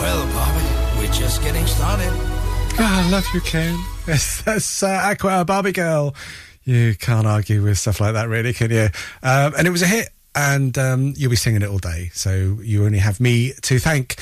Well, 0.00 0.26
Barbie, 0.32 0.98
we're 0.98 1.12
just 1.12 1.42
getting 1.42 1.66
started. 1.66 2.10
God, 2.78 2.80
I 2.80 3.10
love 3.10 3.26
you, 3.34 3.40
Ken. 3.42 3.78
Yes, 4.06 4.40
that's 4.42 4.82
uh, 4.82 4.88
Aqua 4.88 5.44
Barbie 5.44 5.72
Girl. 5.72 6.14
You 6.64 6.94
can't 6.94 7.26
argue 7.26 7.62
with 7.62 7.76
stuff 7.78 8.00
like 8.00 8.14
that, 8.14 8.28
really, 8.30 8.54
can 8.54 8.70
you? 8.70 8.88
Um, 9.22 9.52
and 9.56 9.66
it 9.68 9.70
was 9.70 9.82
a 9.82 9.86
hit, 9.86 10.08
and 10.34 10.76
um, 10.78 11.12
you'll 11.18 11.30
be 11.30 11.36
singing 11.36 11.60
it 11.60 11.68
all 11.68 11.78
day. 11.78 12.10
So 12.14 12.58
you 12.62 12.86
only 12.86 12.98
have 12.98 13.20
me 13.20 13.52
to 13.60 13.78
thank. 13.78 14.16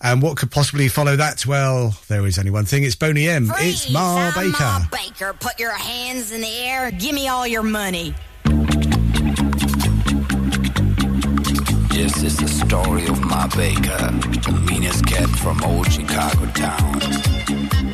And 0.00 0.22
what 0.22 0.36
could 0.36 0.52
possibly 0.52 0.86
follow 0.86 1.16
that? 1.16 1.44
Well, 1.44 1.98
there 2.08 2.24
is 2.26 2.38
only 2.38 2.52
one 2.52 2.64
thing. 2.64 2.84
It's 2.84 2.94
Boney 2.94 3.26
M. 3.28 3.50
It's 3.56 3.90
Ma 3.90 4.30
I'm 4.34 4.52
Baker. 4.52 4.62
Ma 4.62 4.86
Baker. 4.90 5.32
Put 5.34 5.58
your 5.58 5.72
hands 5.72 6.30
in 6.30 6.42
the 6.42 6.56
air. 6.58 6.92
Give 6.92 7.12
me 7.14 7.26
all 7.26 7.46
your 7.46 7.64
money. 7.64 8.14
Yes, 12.04 12.22
is 12.22 12.36
the 12.36 12.48
story 12.48 13.06
of 13.06 13.18
Ma 13.24 13.46
Baker, 13.56 14.10
the 14.44 14.62
meanest 14.68 15.06
cat 15.06 15.30
from 15.30 15.64
old 15.64 15.90
Chicago 15.90 16.44
town. 16.52 17.93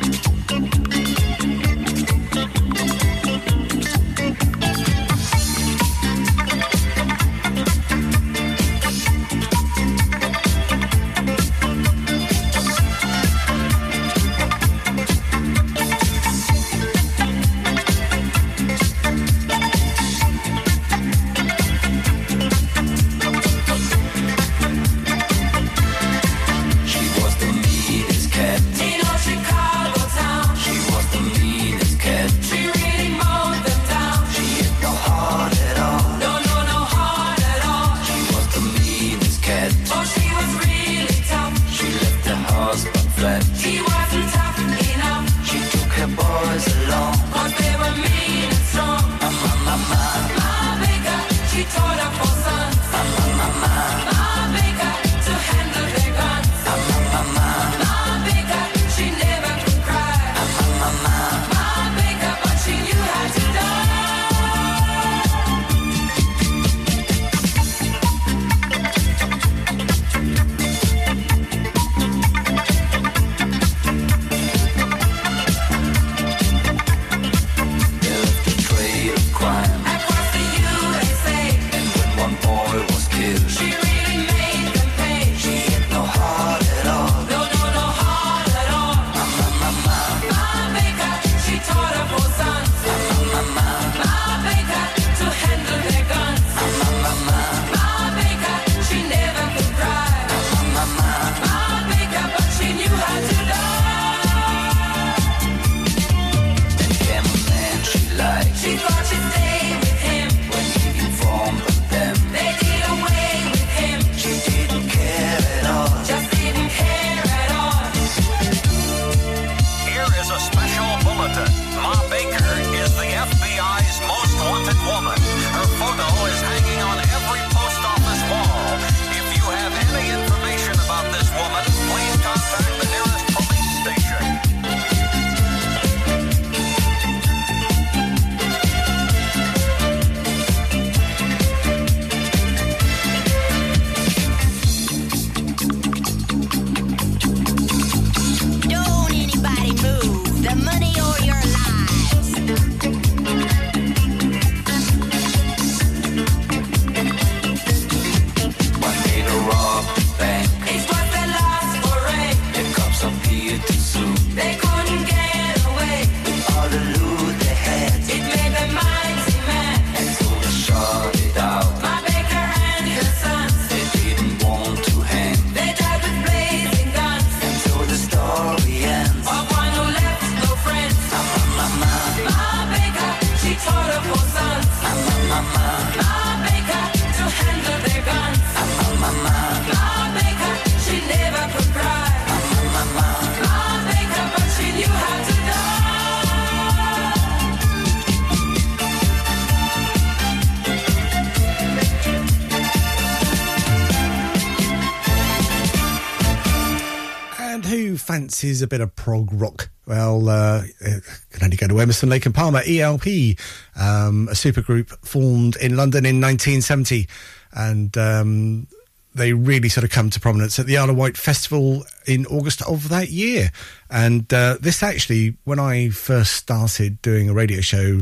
Fancies 208.31 208.61
a 208.61 208.67
bit 208.67 208.79
of 208.79 208.95
prog 208.95 209.29
rock? 209.33 209.69
Well, 209.85 210.29
uh, 210.29 210.63
can 210.79 211.43
only 211.43 211.57
go 211.57 211.67
to 211.67 211.81
Emerson, 211.81 212.07
Lake 212.07 212.25
and 212.25 212.33
Palmer, 212.33 212.61
ELP, 212.65 213.35
um, 213.75 214.29
a 214.29 214.33
supergroup 214.33 214.89
formed 215.05 215.57
in 215.57 215.75
London 215.75 216.05
in 216.05 216.21
1970. 216.21 217.07
And 217.51 217.97
um, 217.97 218.67
they 219.13 219.33
really 219.33 219.67
sort 219.67 219.83
of 219.83 219.89
come 219.89 220.09
to 220.11 220.19
prominence 220.21 220.59
at 220.59 220.65
the 220.65 220.77
Isle 220.77 220.91
of 220.91 220.95
Wight 220.95 221.17
Festival 221.17 221.83
in 222.07 222.25
August 222.27 222.61
of 222.61 222.87
that 222.87 223.09
year. 223.09 223.49
And 223.89 224.33
uh, 224.33 224.57
this 224.61 224.81
actually, 224.81 225.35
when 225.43 225.59
I 225.59 225.89
first 225.89 226.35
started 226.35 227.01
doing 227.01 227.27
a 227.27 227.33
radio 227.33 227.59
show 227.59 227.99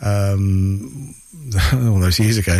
um, 0.00 1.14
all 1.72 2.00
those 2.00 2.18
years 2.18 2.36
ago, 2.36 2.58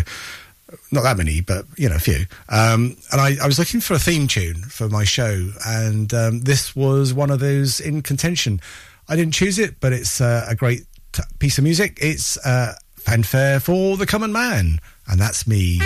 not 0.90 1.02
that 1.02 1.16
many, 1.16 1.40
but 1.40 1.64
you 1.76 1.88
know, 1.88 1.96
a 1.96 2.00
few. 2.00 2.26
Um, 2.48 2.96
and 3.10 3.20
I, 3.20 3.36
I 3.42 3.46
was 3.46 3.58
looking 3.58 3.80
for 3.80 3.94
a 3.94 3.98
theme 3.98 4.26
tune 4.26 4.62
for 4.62 4.88
my 4.88 5.04
show, 5.04 5.50
and 5.66 6.12
um, 6.14 6.40
this 6.40 6.74
was 6.76 7.14
one 7.14 7.30
of 7.30 7.40
those 7.40 7.80
in 7.80 8.02
contention. 8.02 8.60
I 9.08 9.16
didn't 9.16 9.34
choose 9.34 9.58
it, 9.58 9.80
but 9.80 9.92
it's 9.92 10.20
uh, 10.20 10.46
a 10.48 10.54
great 10.54 10.82
t- 11.12 11.22
piece 11.38 11.58
of 11.58 11.64
music. 11.64 11.98
It's 12.00 12.36
uh, 12.46 12.74
fanfare 12.96 13.60
for 13.60 13.96
the 13.96 14.06
common 14.06 14.32
man, 14.32 14.80
and 15.08 15.20
that's 15.20 15.46
me. 15.46 15.80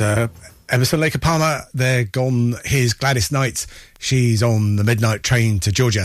Uh, 0.00 0.28
Emerson 0.68 1.00
Lake 1.00 1.18
Palmer, 1.20 1.62
they're 1.72 2.04
gone. 2.04 2.54
Here's 2.64 2.92
Gladys 2.92 3.32
Knight. 3.32 3.66
She's 3.98 4.42
on 4.42 4.76
the 4.76 4.84
midnight 4.84 5.22
train 5.22 5.60
to 5.60 5.72
Georgia. 5.72 6.04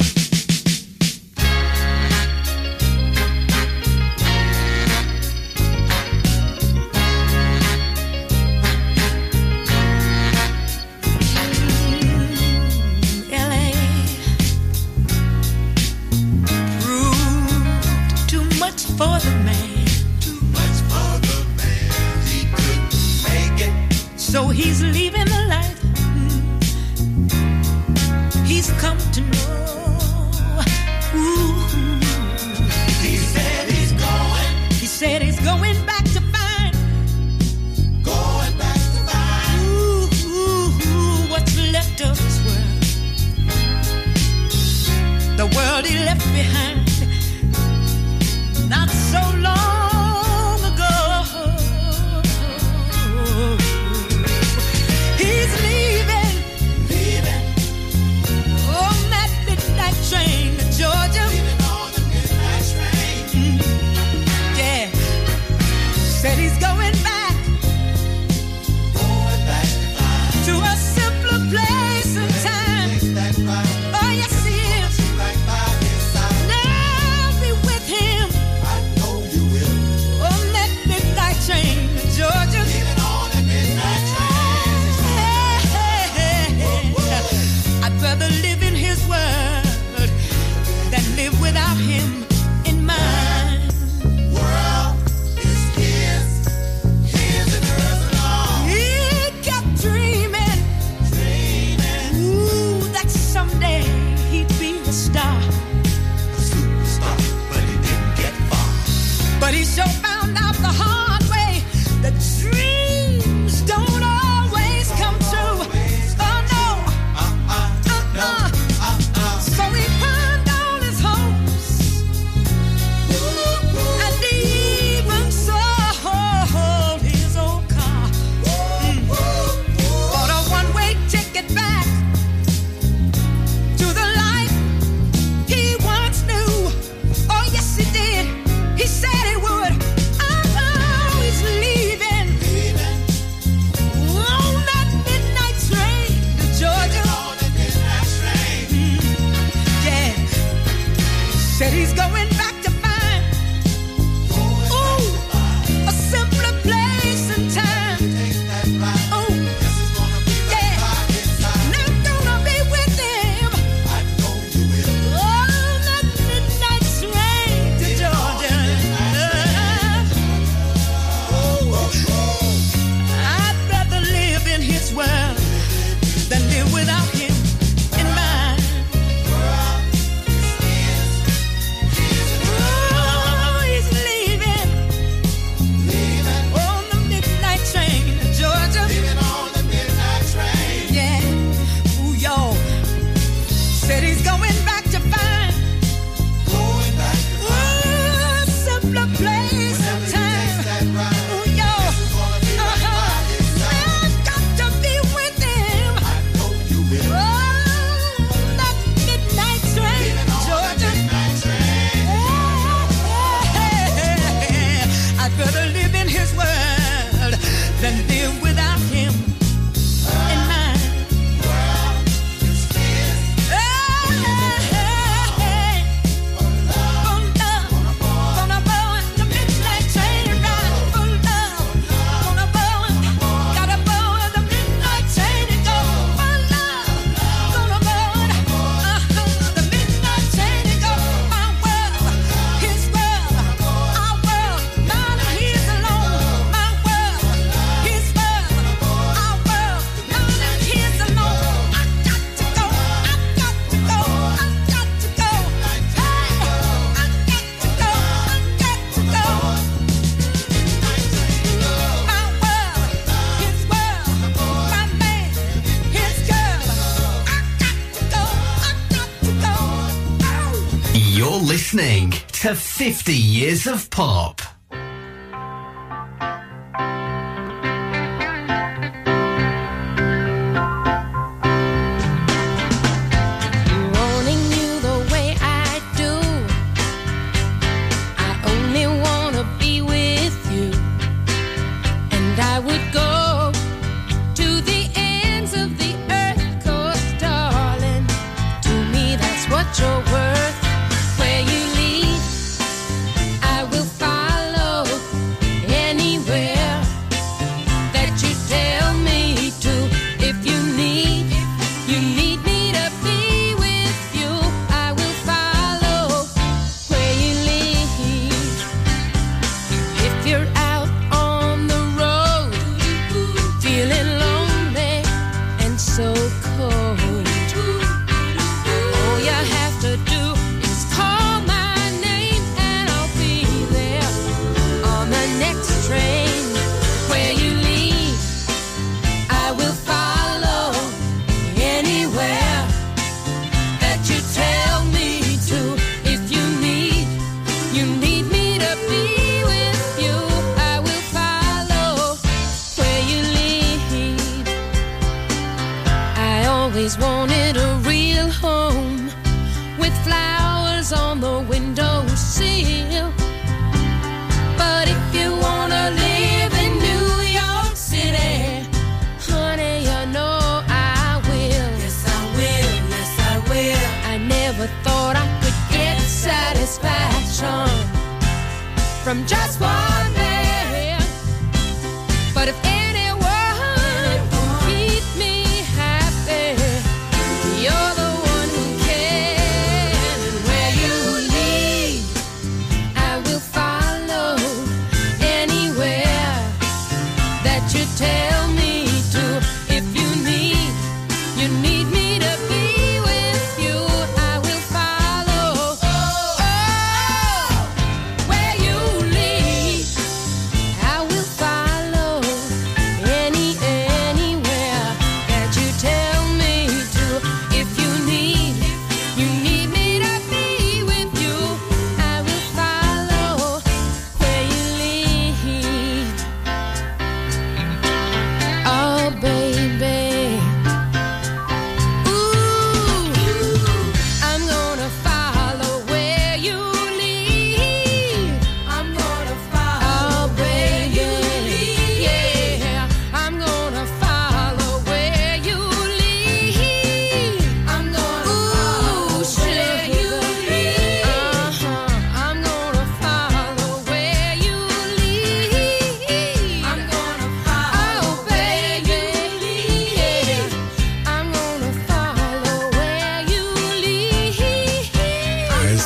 50 272.75 273.13
years 273.13 273.67
of 273.67 273.87
pop. 273.91 274.43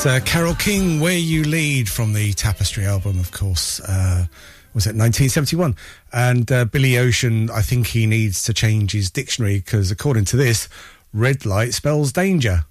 uh, 0.08 0.20
Carole 0.22 0.56
King, 0.56 1.00
Where 1.00 1.18
You 1.18 1.44
Lead 1.44 1.90
from 1.90 2.14
the 2.14 2.32
Tapestry 2.34 2.86
album, 2.86 3.20
of 3.20 3.32
course. 3.32 3.80
Uh, 3.82 4.28
was 4.74 4.86
it 4.86 4.96
1971? 4.96 5.76
And 6.14 6.52
uh, 6.52 6.66
Billy 6.66 6.98
Ocean, 6.98 7.50
I 7.50 7.62
think 7.62 7.88
he 7.88 8.06
needs 8.06 8.44
to 8.44 8.54
change 8.54 8.94
his 8.94 9.12
dictionary 9.12 9.58
because, 9.58 9.92
according 9.92 10.26
to 10.26 10.38
this, 10.38 10.70
red 11.14 11.46
light 11.46 11.74
spells 11.74 12.12
danger. 12.12 12.66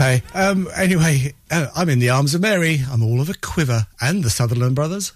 say. 0.00 0.22
Eh? 0.34 0.38
Um, 0.38 0.68
anyway, 0.74 1.34
uh, 1.50 1.66
I'm 1.76 1.88
in 1.88 1.98
the 1.98 2.10
arms 2.10 2.34
of 2.34 2.40
Mary. 2.40 2.80
I'm 2.90 3.02
all 3.02 3.20
of 3.20 3.28
a 3.28 3.34
quiver. 3.34 3.86
And 4.00 4.24
the 4.24 4.30
Sutherland 4.30 4.74
Brothers. 4.74 5.12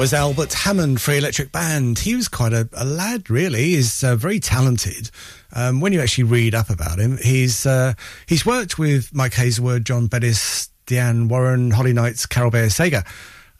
Was 0.00 0.14
Albert 0.14 0.54
Hammond, 0.54 0.98
Free 0.98 1.18
Electric 1.18 1.52
Band. 1.52 1.98
He 1.98 2.14
was 2.14 2.26
quite 2.26 2.54
a, 2.54 2.66
a 2.72 2.86
lad, 2.86 3.28
really. 3.28 3.72
He's 3.72 4.02
uh, 4.02 4.16
very 4.16 4.40
talented. 4.40 5.10
Um, 5.54 5.82
when 5.82 5.92
you 5.92 6.00
actually 6.00 6.24
read 6.24 6.54
up 6.54 6.70
about 6.70 6.98
him, 6.98 7.18
he's 7.18 7.66
uh, 7.66 7.92
he's 8.24 8.46
worked 8.46 8.78
with 8.78 9.14
Mike 9.14 9.34
Hazelwood, 9.34 9.84
John 9.84 10.06
Bettis, 10.06 10.70
Diane 10.86 11.28
Warren, 11.28 11.70
Holly 11.70 11.92
Knights, 11.92 12.24
Carole 12.24 12.50
Bayer 12.50 12.70
Sager. 12.70 13.04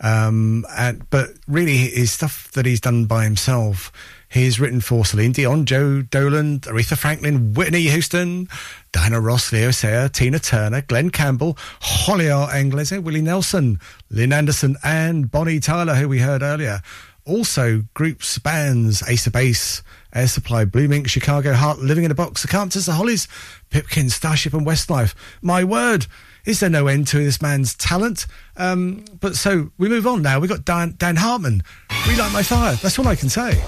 Um, 0.00 0.64
and, 0.78 1.08
but 1.10 1.28
really, 1.46 1.76
his 1.76 2.10
stuff 2.10 2.50
that 2.52 2.64
he's 2.64 2.80
done 2.80 3.04
by 3.04 3.24
himself, 3.24 3.92
he's 4.30 4.58
written 4.58 4.80
for 4.80 5.04
Celine 5.04 5.32
Dion, 5.32 5.66
Joe 5.66 6.02
Dolan, 6.02 6.60
Aretha 6.60 6.96
Franklin, 6.96 7.52
Whitney 7.52 7.82
Houston, 7.82 8.48
Diana 8.92 9.20
Ross, 9.20 9.52
Leo 9.52 9.70
Sayer, 9.70 10.08
Tina 10.08 10.38
Turner, 10.38 10.82
Glen 10.82 11.10
Campbell, 11.10 11.58
Julio 11.82 12.46
Iglesias, 12.46 13.02
Willie 13.02 13.20
Nelson, 13.20 13.78
Lynn 14.10 14.32
Anderson, 14.32 14.76
and 14.82 15.30
Bonnie 15.30 15.60
Tyler, 15.60 15.94
who 15.94 16.08
we 16.08 16.20
heard 16.20 16.42
earlier. 16.42 16.80
Also, 17.26 17.84
groups, 17.94 18.38
bands, 18.38 19.06
Ace 19.06 19.26
of 19.26 19.34
Base, 19.34 19.82
Air 20.14 20.26
Supply, 20.26 20.64
Blue 20.64 20.88
Mink, 20.88 21.08
Chicago 21.08 21.52
Heart, 21.52 21.80
Living 21.80 22.04
in 22.04 22.10
a 22.10 22.14
Box, 22.14 22.42
The 22.42 22.48
Carpenters, 22.48 22.86
The 22.86 22.92
Hollies, 22.92 23.28
Pipkin, 23.68 24.10
Starship, 24.10 24.54
and 24.54 24.66
Westlife. 24.66 25.14
My 25.42 25.62
word, 25.62 26.06
is 26.44 26.60
there 26.60 26.70
no 26.70 26.86
end 26.86 27.06
to 27.08 27.18
this 27.18 27.42
man's 27.42 27.74
talent? 27.74 28.26
Um, 28.56 29.04
but 29.20 29.36
so 29.36 29.70
we 29.76 29.88
move 29.88 30.06
on 30.06 30.22
now. 30.22 30.40
We've 30.40 30.50
got 30.50 30.64
Dan, 30.64 30.94
Dan 30.96 31.16
Hartman. 31.16 31.62
Relight 32.08 32.32
My 32.32 32.42
Fire. 32.42 32.74
That's 32.76 32.98
all 32.98 33.06
I 33.06 33.16
can 33.16 33.28
say. 33.28 33.62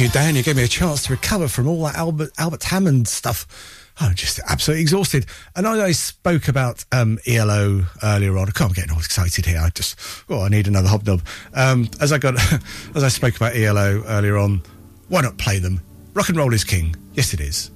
You, 0.00 0.08
Dan. 0.08 0.34
You 0.34 0.42
gave 0.42 0.56
me 0.56 0.62
a 0.64 0.68
chance 0.68 1.04
to 1.04 1.12
recover 1.12 1.46
from 1.46 1.68
all 1.68 1.84
that 1.84 1.94
Albert 1.96 2.30
Albert 2.38 2.62
Hammond 2.64 3.06
stuff. 3.06 3.92
I'm 4.00 4.14
just 4.14 4.40
absolutely 4.48 4.80
exhausted. 4.80 5.26
And 5.54 5.66
I, 5.66 5.86
I 5.86 5.92
spoke 5.92 6.48
about 6.48 6.84
um, 6.90 7.18
ELO 7.26 7.82
earlier 8.02 8.38
on. 8.38 8.48
I 8.48 8.52
can't 8.52 8.74
get 8.74 8.90
all 8.90 8.98
excited 8.98 9.44
here. 9.44 9.60
I 9.60 9.68
just, 9.68 9.98
oh, 10.30 10.42
I 10.42 10.48
need 10.48 10.68
another 10.68 10.88
hobnob. 10.88 11.22
Um, 11.52 11.90
as 12.00 12.12
I 12.12 12.18
got, 12.18 12.34
as 12.94 13.04
I 13.04 13.08
spoke 13.08 13.36
about 13.36 13.54
ELO 13.54 14.02
earlier 14.06 14.38
on, 14.38 14.62
why 15.08 15.20
not 15.20 15.36
play 15.36 15.58
them? 15.58 15.82
Rock 16.14 16.30
and 16.30 16.38
roll 16.38 16.54
is 16.54 16.64
king. 16.64 16.96
Yes, 17.12 17.34
it 17.34 17.40
is. 17.40 17.70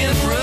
broken 0.00 0.39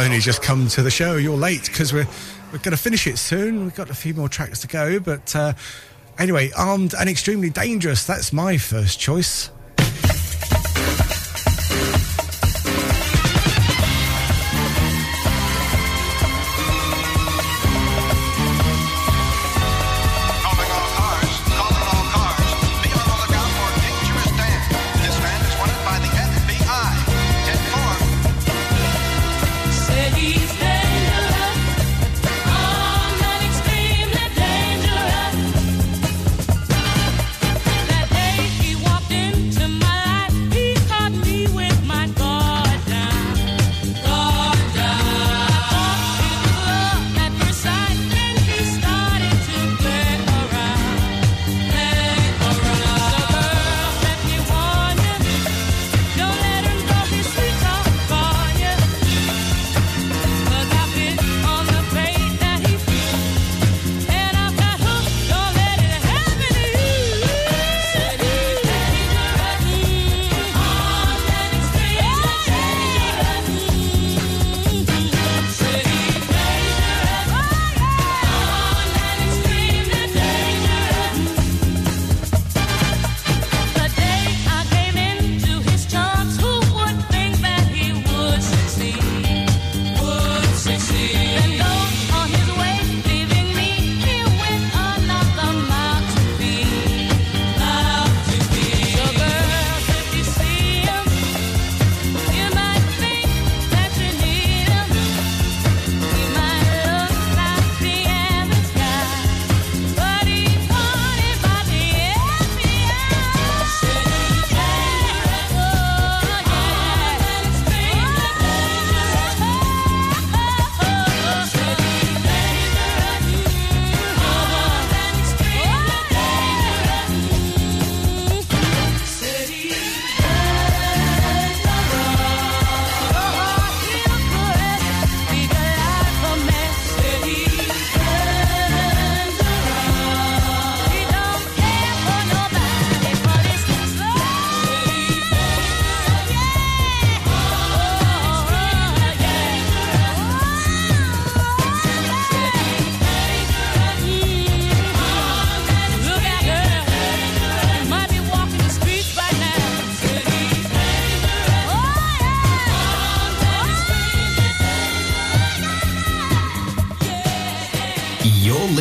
only 0.00 0.18
just 0.18 0.42
come 0.42 0.68
to 0.68 0.82
the 0.82 0.90
show, 0.90 1.16
you're 1.16 1.36
late 1.36 1.66
because 1.66 1.92
we're 1.92 2.08
we're 2.52 2.58
going 2.58 2.76
to 2.76 2.82
finish 2.82 3.06
it 3.06 3.18
soon. 3.18 3.64
We've 3.64 3.74
got 3.74 3.90
a 3.90 3.94
few 3.94 4.14
more 4.14 4.28
tracks 4.28 4.60
to 4.60 4.66
go, 4.66 4.98
but 4.98 5.36
uh, 5.36 5.52
anyway, 6.18 6.50
armed 6.56 6.94
and 6.98 7.08
extremely 7.08 7.50
dangerous. 7.50 8.04
That's 8.06 8.32
my 8.32 8.56
first 8.56 8.98
choice. 8.98 9.50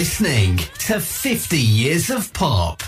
listening 0.09 0.57
to 0.79 0.99
50 0.99 1.55
Years 1.55 2.09
of 2.09 2.33
Pop. 2.33 2.81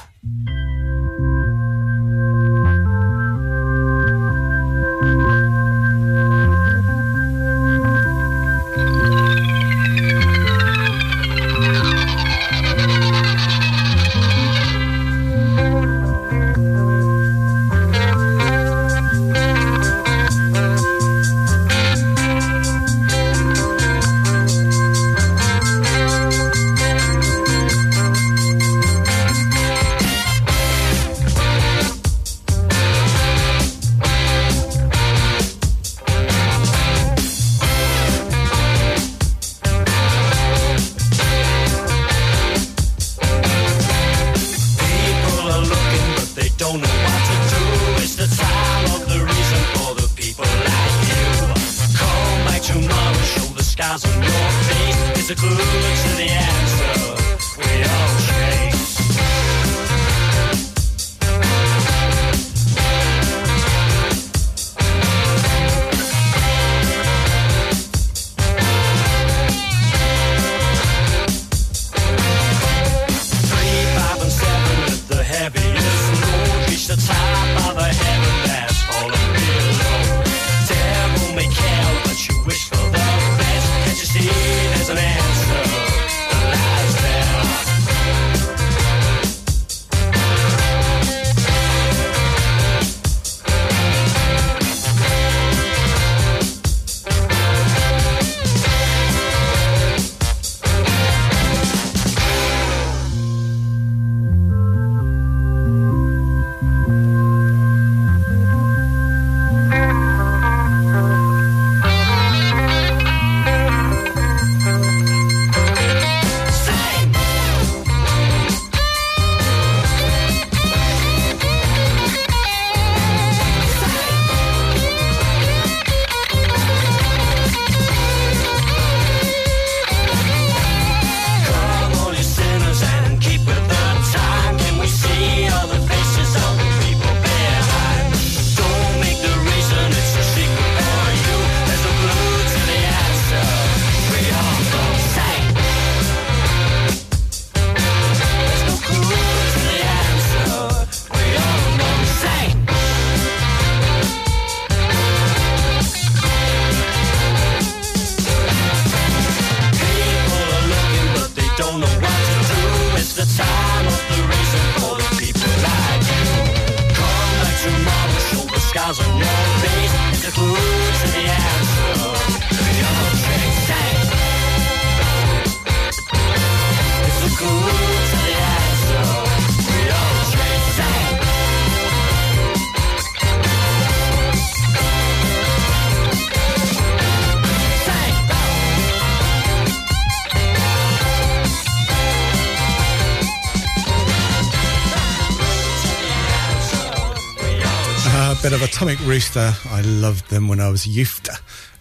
Atomic 198.81 199.05
Rooster. 199.05 199.53
I 199.69 199.81
loved 199.81 200.31
them 200.31 200.47
when 200.47 200.59
I 200.59 200.67
was 200.69 200.87
a 200.87 200.89
youth. 200.89 201.29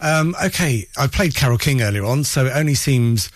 Um, 0.02 0.36
okay, 0.44 0.86
I 0.98 1.06
played 1.06 1.34
Carole 1.34 1.56
King 1.56 1.80
earlier 1.80 2.04
on, 2.04 2.24
so 2.24 2.44
it 2.44 2.52
only 2.54 2.74
seems 2.74 3.30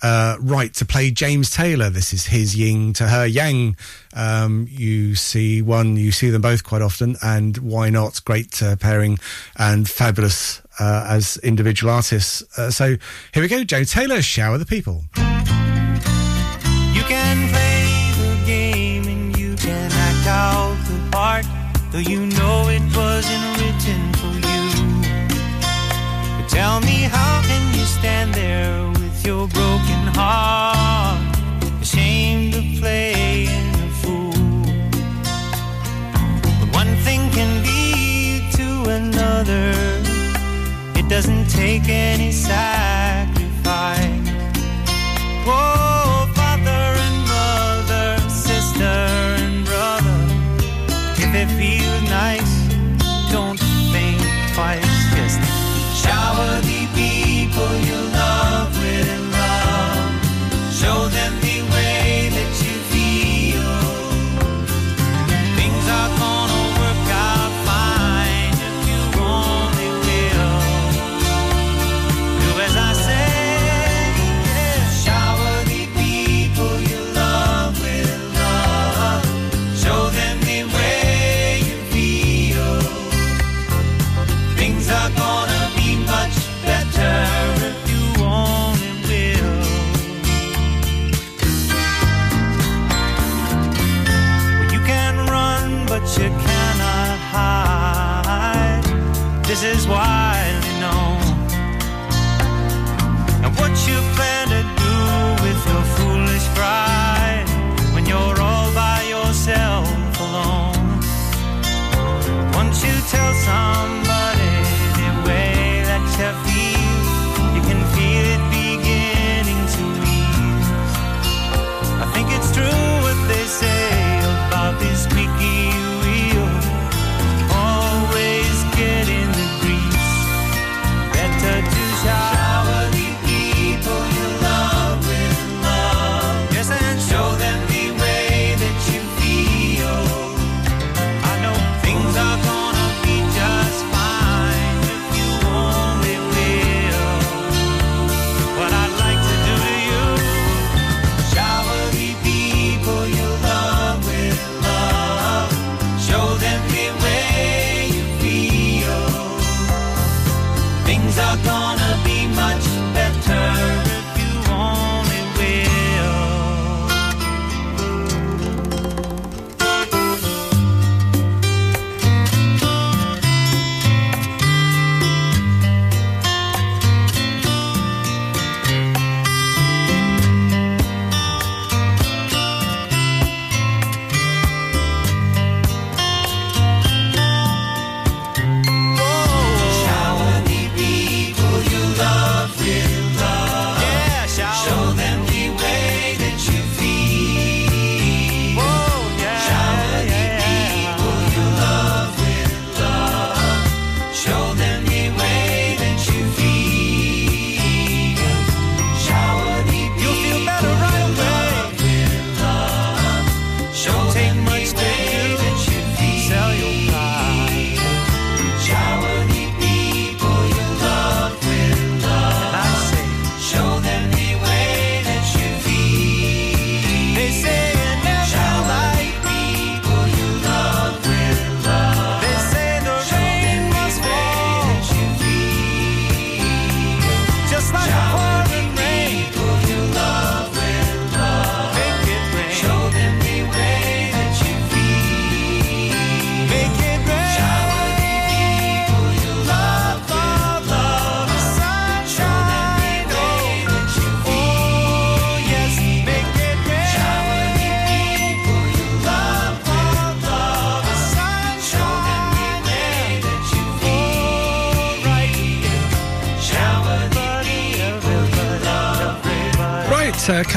uh, 0.00 0.36
right 0.38 0.72
to 0.74 0.84
play 0.84 1.10
James 1.10 1.50
Taylor. 1.50 1.90
This 1.90 2.12
is 2.12 2.26
his 2.26 2.54
ying 2.54 2.92
to 2.92 3.08
her 3.08 3.26
yang. 3.26 3.76
Um, 4.14 4.68
you 4.70 5.16
see 5.16 5.60
one, 5.60 5.96
you 5.96 6.12
see 6.12 6.30
them 6.30 6.42
both 6.42 6.62
quite 6.62 6.82
often, 6.82 7.16
and 7.20 7.58
why 7.58 7.90
not? 7.90 8.24
Great 8.24 8.62
uh, 8.62 8.76
pairing 8.76 9.18
and 9.56 9.90
fabulous 9.90 10.62
uh, 10.78 11.06
as 11.08 11.36
individual 11.38 11.92
artists. 11.92 12.44
Uh, 12.56 12.70
so 12.70 12.96
here 13.34 13.42
we 13.42 13.48
go, 13.48 13.64
Joe 13.64 13.82
Taylor, 13.82 14.22
Shower 14.22 14.56
the 14.56 14.66
People. 14.66 15.02
You 15.16 17.02
can 17.08 17.48
play 17.48 18.12
the 18.22 18.40
game 18.46 19.08
and 19.08 19.36
you 19.36 19.56
can 19.56 19.90
act 19.90 20.28
out 20.28 20.76
the 20.86 21.10
part, 21.10 21.44
though 21.90 21.98
you 21.98 22.26
know 22.26 22.69
wasn't 23.20 23.58
written 23.60 24.02
for 24.14 24.32
you. 24.48 24.62
But 26.36 26.48
tell 26.48 26.80
me, 26.80 27.02
how 27.16 27.42
can 27.42 27.78
you 27.78 27.84
stand 27.84 28.32
there 28.32 28.88
with 28.88 29.26
your 29.26 29.46
broken 29.48 30.02
heart? 30.18 31.36
Ashamed 31.82 32.54
of 32.54 32.64
playing 32.80 33.72
the 33.80 33.88
fool. 34.00 34.32
But 36.60 36.70
one 36.80 36.92
thing 37.04 37.20
can 37.36 37.50
lead 37.68 38.42
to 38.58 38.68
another, 38.98 39.68
it 40.98 41.06
doesn't 41.10 41.50
take 41.50 41.90
any 41.90 42.32
side. 42.32 42.89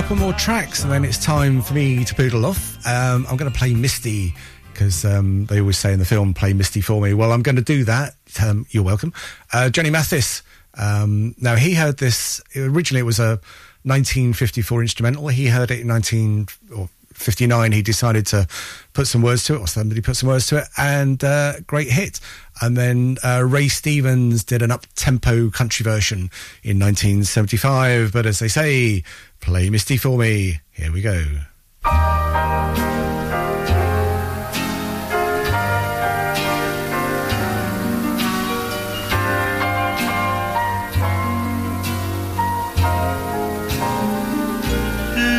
Couple 0.04 0.18
more 0.18 0.34
tracks, 0.34 0.84
and 0.84 0.92
then 0.92 1.06
it's 1.06 1.18
time 1.18 1.62
for 1.62 1.74
me 1.74 2.04
to 2.04 2.14
poodle 2.14 2.46
off. 2.46 2.76
Um, 2.86 3.26
I'm 3.30 3.38
going 3.38 3.50
to 3.50 3.58
play 3.58 3.74
Misty 3.74 4.34
because 4.74 5.06
um, 5.06 5.46
they 5.46 5.62
always 5.62 5.78
say 5.78 5.94
in 5.94 6.00
the 6.00 6.04
film, 6.06 6.34
"Play 6.34 6.52
Misty 6.52 6.82
for 6.82 7.00
me." 7.00 7.14
Well, 7.14 7.32
I'm 7.32 7.42
going 7.42 7.56
to 7.56 7.62
do 7.62 7.86
that. 7.86 8.14
Um, 8.44 8.66
you're 8.70 8.84
welcome, 8.84 9.14
uh, 9.54 9.70
Johnny 9.70 9.90
Mathis. 9.90 10.44
Um, 10.78 11.36
now 11.40 11.56
he 11.56 11.74
heard 11.74 12.00
this 12.00 12.42
originally. 12.54 13.00
It 13.00 13.06
was 13.06 13.20
a 13.20 13.40
1954 13.84 14.82
instrumental. 14.82 15.30
He 15.30 15.48
heard 15.48 15.72
it 15.72 15.80
in 15.80 15.88
19 15.88 16.48
or 16.76 16.90
59. 17.14 17.72
He 17.72 17.82
decided 17.82 18.26
to 18.28 18.46
put 18.92 19.08
some 19.08 19.22
words 19.22 19.46
to 19.46 19.56
it, 19.56 19.60
or 19.60 19.68
somebody 19.68 20.02
put 20.02 20.18
some 20.18 20.28
words 20.28 20.48
to 20.48 20.58
it, 20.58 20.66
and 20.78 21.24
uh, 21.24 21.62
great 21.62 21.90
hit. 21.90 22.20
And 22.62 22.76
then 22.76 23.18
uh, 23.24 23.44
Ray 23.46 23.70
Stevens 23.70 24.44
did 24.44 24.62
an 24.62 24.72
up-tempo 24.72 25.50
country 25.50 25.84
version 25.84 26.30
in 26.62 26.78
1975. 26.80 28.12
But 28.12 28.26
as 28.26 28.40
they 28.40 28.48
say, 28.48 29.04
play 29.44 29.70
Misty 29.70 29.98
for 29.98 30.18
me. 30.18 30.62
Here 30.72 30.92
we 30.92 31.02
go. 31.02 31.22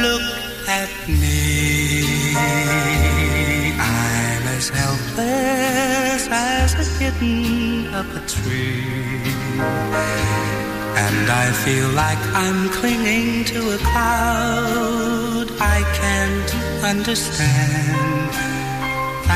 Look 0.03 0.69
at 0.69 1.09
me. 1.09 2.35
I'm 3.79 4.47
as 4.57 4.69
helpless 4.69 6.29
as 6.31 6.75
a 6.75 6.99
kitten 6.99 7.95
up 7.95 8.07
a 8.15 8.21
tree. 8.29 9.25
And 10.97 11.29
I 11.29 11.51
feel 11.65 11.89
like 11.91 12.23
I'm 12.35 12.69
clinging 12.71 13.45
to 13.47 13.75
a 13.75 13.79
cloud 13.79 15.47
I 15.61 15.83
can't 16.01 16.55
understand. 16.85 18.31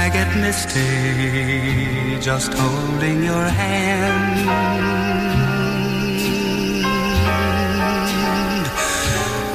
I 0.03 0.09
get 0.11 0.29
misty 0.37 2.19
just 2.21 2.53
holding 2.55 3.25
your 3.25 3.45
hand. 3.45 4.49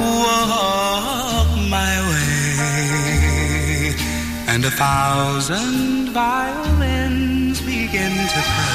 Walk 0.00 1.50
my 1.70 1.94
way, 2.10 3.94
and 4.48 4.64
a 4.64 4.70
thousand 4.70 6.10
violins 6.10 7.60
begin 7.62 8.12
to 8.34 8.40
play. 8.52 8.73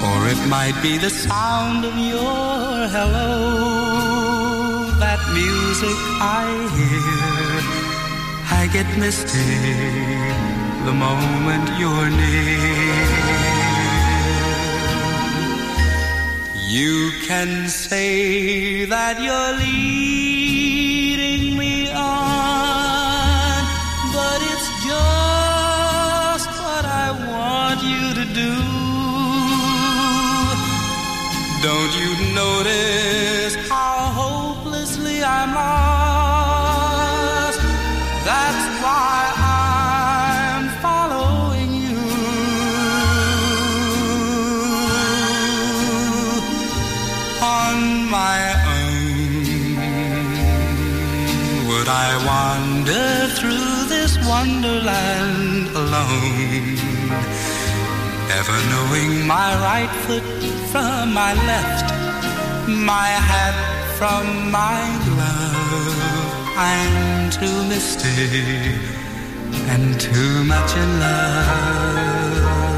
Or 0.00 0.28
it 0.28 0.40
might 0.48 0.78
be 0.80 0.96
the 0.98 1.10
sound 1.10 1.84
of 1.84 1.96
your 1.96 2.88
hello, 2.94 4.90
that 4.98 5.20
music 5.32 5.98
I 6.20 6.46
hear. 6.78 7.88
I 8.60 8.66
get 8.72 8.88
misty 8.98 9.54
the 10.84 10.92
moment 10.92 11.66
you're 11.80 12.10
near. 12.10 13.48
You 16.68 17.12
can 17.26 17.68
say 17.68 18.84
that 18.84 19.20
you're 19.20 19.52
leading 19.58 20.27
notice 32.68 33.56
how 33.68 33.96
hopelessly 34.20 35.22
I'm 35.22 35.54
lost? 35.54 37.60
That's 38.28 38.64
why 38.84 39.18
I'm 39.36 40.64
following 40.84 41.70
you. 41.84 41.98
On 47.42 47.76
my 48.18 48.40
own, 48.76 49.44
would 51.68 51.88
I 51.88 52.10
wander 52.30 53.10
through 53.38 53.74
this 53.94 54.12
wonderland 54.26 55.68
alone? 55.74 56.76
Never 58.28 58.58
knowing 58.72 59.12
my 59.26 59.50
right 59.68 59.92
foot 60.04 60.26
from 60.70 61.14
my 61.14 61.32
left, 61.50 61.88
my 62.68 63.08
hat 63.08 63.56
from 63.98 64.50
my 64.50 64.80
glove. 65.06 66.32
I'm 66.56 67.30
too 67.30 67.64
misty 67.68 68.78
and 69.72 69.98
too 69.98 70.44
much 70.44 70.76
in 70.76 71.00
love. 71.00 72.77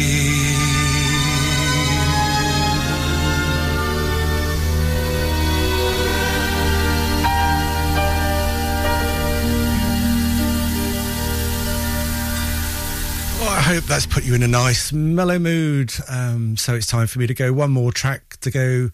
Hope 13.75 13.83
that's 13.85 14.05
put 14.05 14.25
you 14.25 14.35
in 14.35 14.43
a 14.43 14.49
nice 14.49 14.91
mellow 14.91 15.39
mood. 15.39 15.93
Um, 16.09 16.57
so 16.57 16.75
it's 16.75 16.87
time 16.87 17.07
for 17.07 17.19
me 17.19 17.27
to 17.27 17.33
go. 17.33 17.53
One 17.53 17.71
more 17.71 17.93
track 17.93 18.35
to 18.41 18.51
go. 18.51 18.89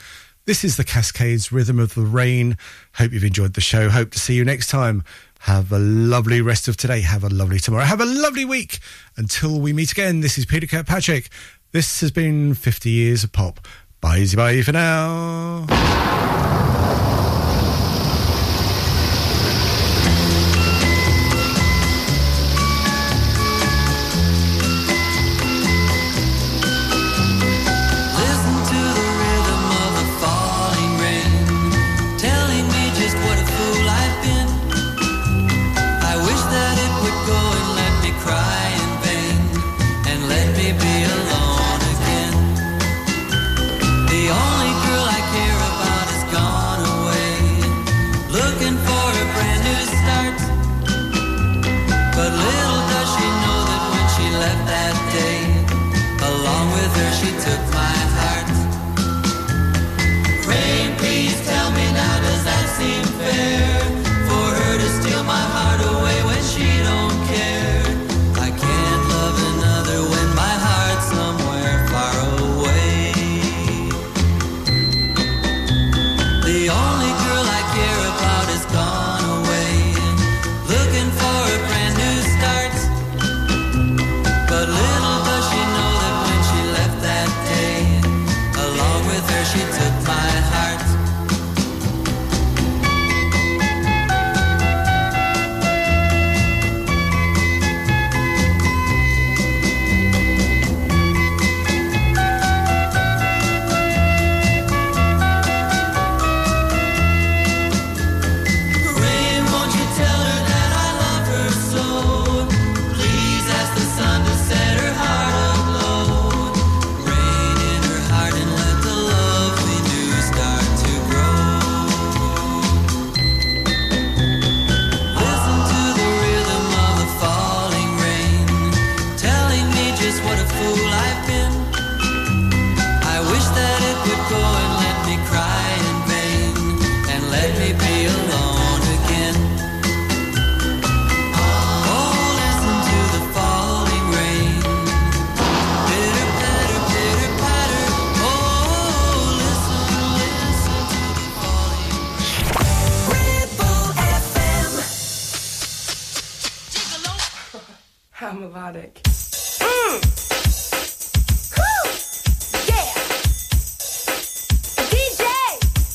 This 0.45 0.63
is 0.63 0.77
the 0.77 0.83
Cascades 0.83 1.51
Rhythm 1.51 1.79
of 1.79 1.95
the 1.95 2.03
Rain. 2.03 2.57
Hope 2.93 3.11
you've 3.11 3.23
enjoyed 3.23 3.55
the 3.55 3.61
show. 3.61 3.89
Hope 3.89 4.11
to 4.11 4.19
see 4.19 4.35
you 4.35 4.45
next 4.45 4.67
time. 4.67 5.03
Have 5.39 5.71
a 5.71 5.79
lovely 5.79 6.41
rest 6.41 6.67
of 6.67 6.77
today. 6.77 7.01
Have 7.01 7.23
a 7.23 7.29
lovely 7.29 7.57
tomorrow. 7.57 7.85
Have 7.85 8.01
a 8.01 8.05
lovely 8.05 8.45
week. 8.45 8.77
Until 9.15 9.59
we 9.59 9.73
meet 9.73 9.91
again, 9.91 10.19
this 10.19 10.37
is 10.37 10.45
Peter 10.45 10.67
Kirkpatrick. 10.67 11.29
This 11.71 12.01
has 12.01 12.11
been 12.11 12.53
50 12.53 12.91
Years 12.91 13.23
of 13.23 13.31
Pop. 13.31 13.65
Bye 13.99 14.19
easy. 14.19 14.37
bye 14.37 14.61
for 14.61 14.73
now. 14.73 15.65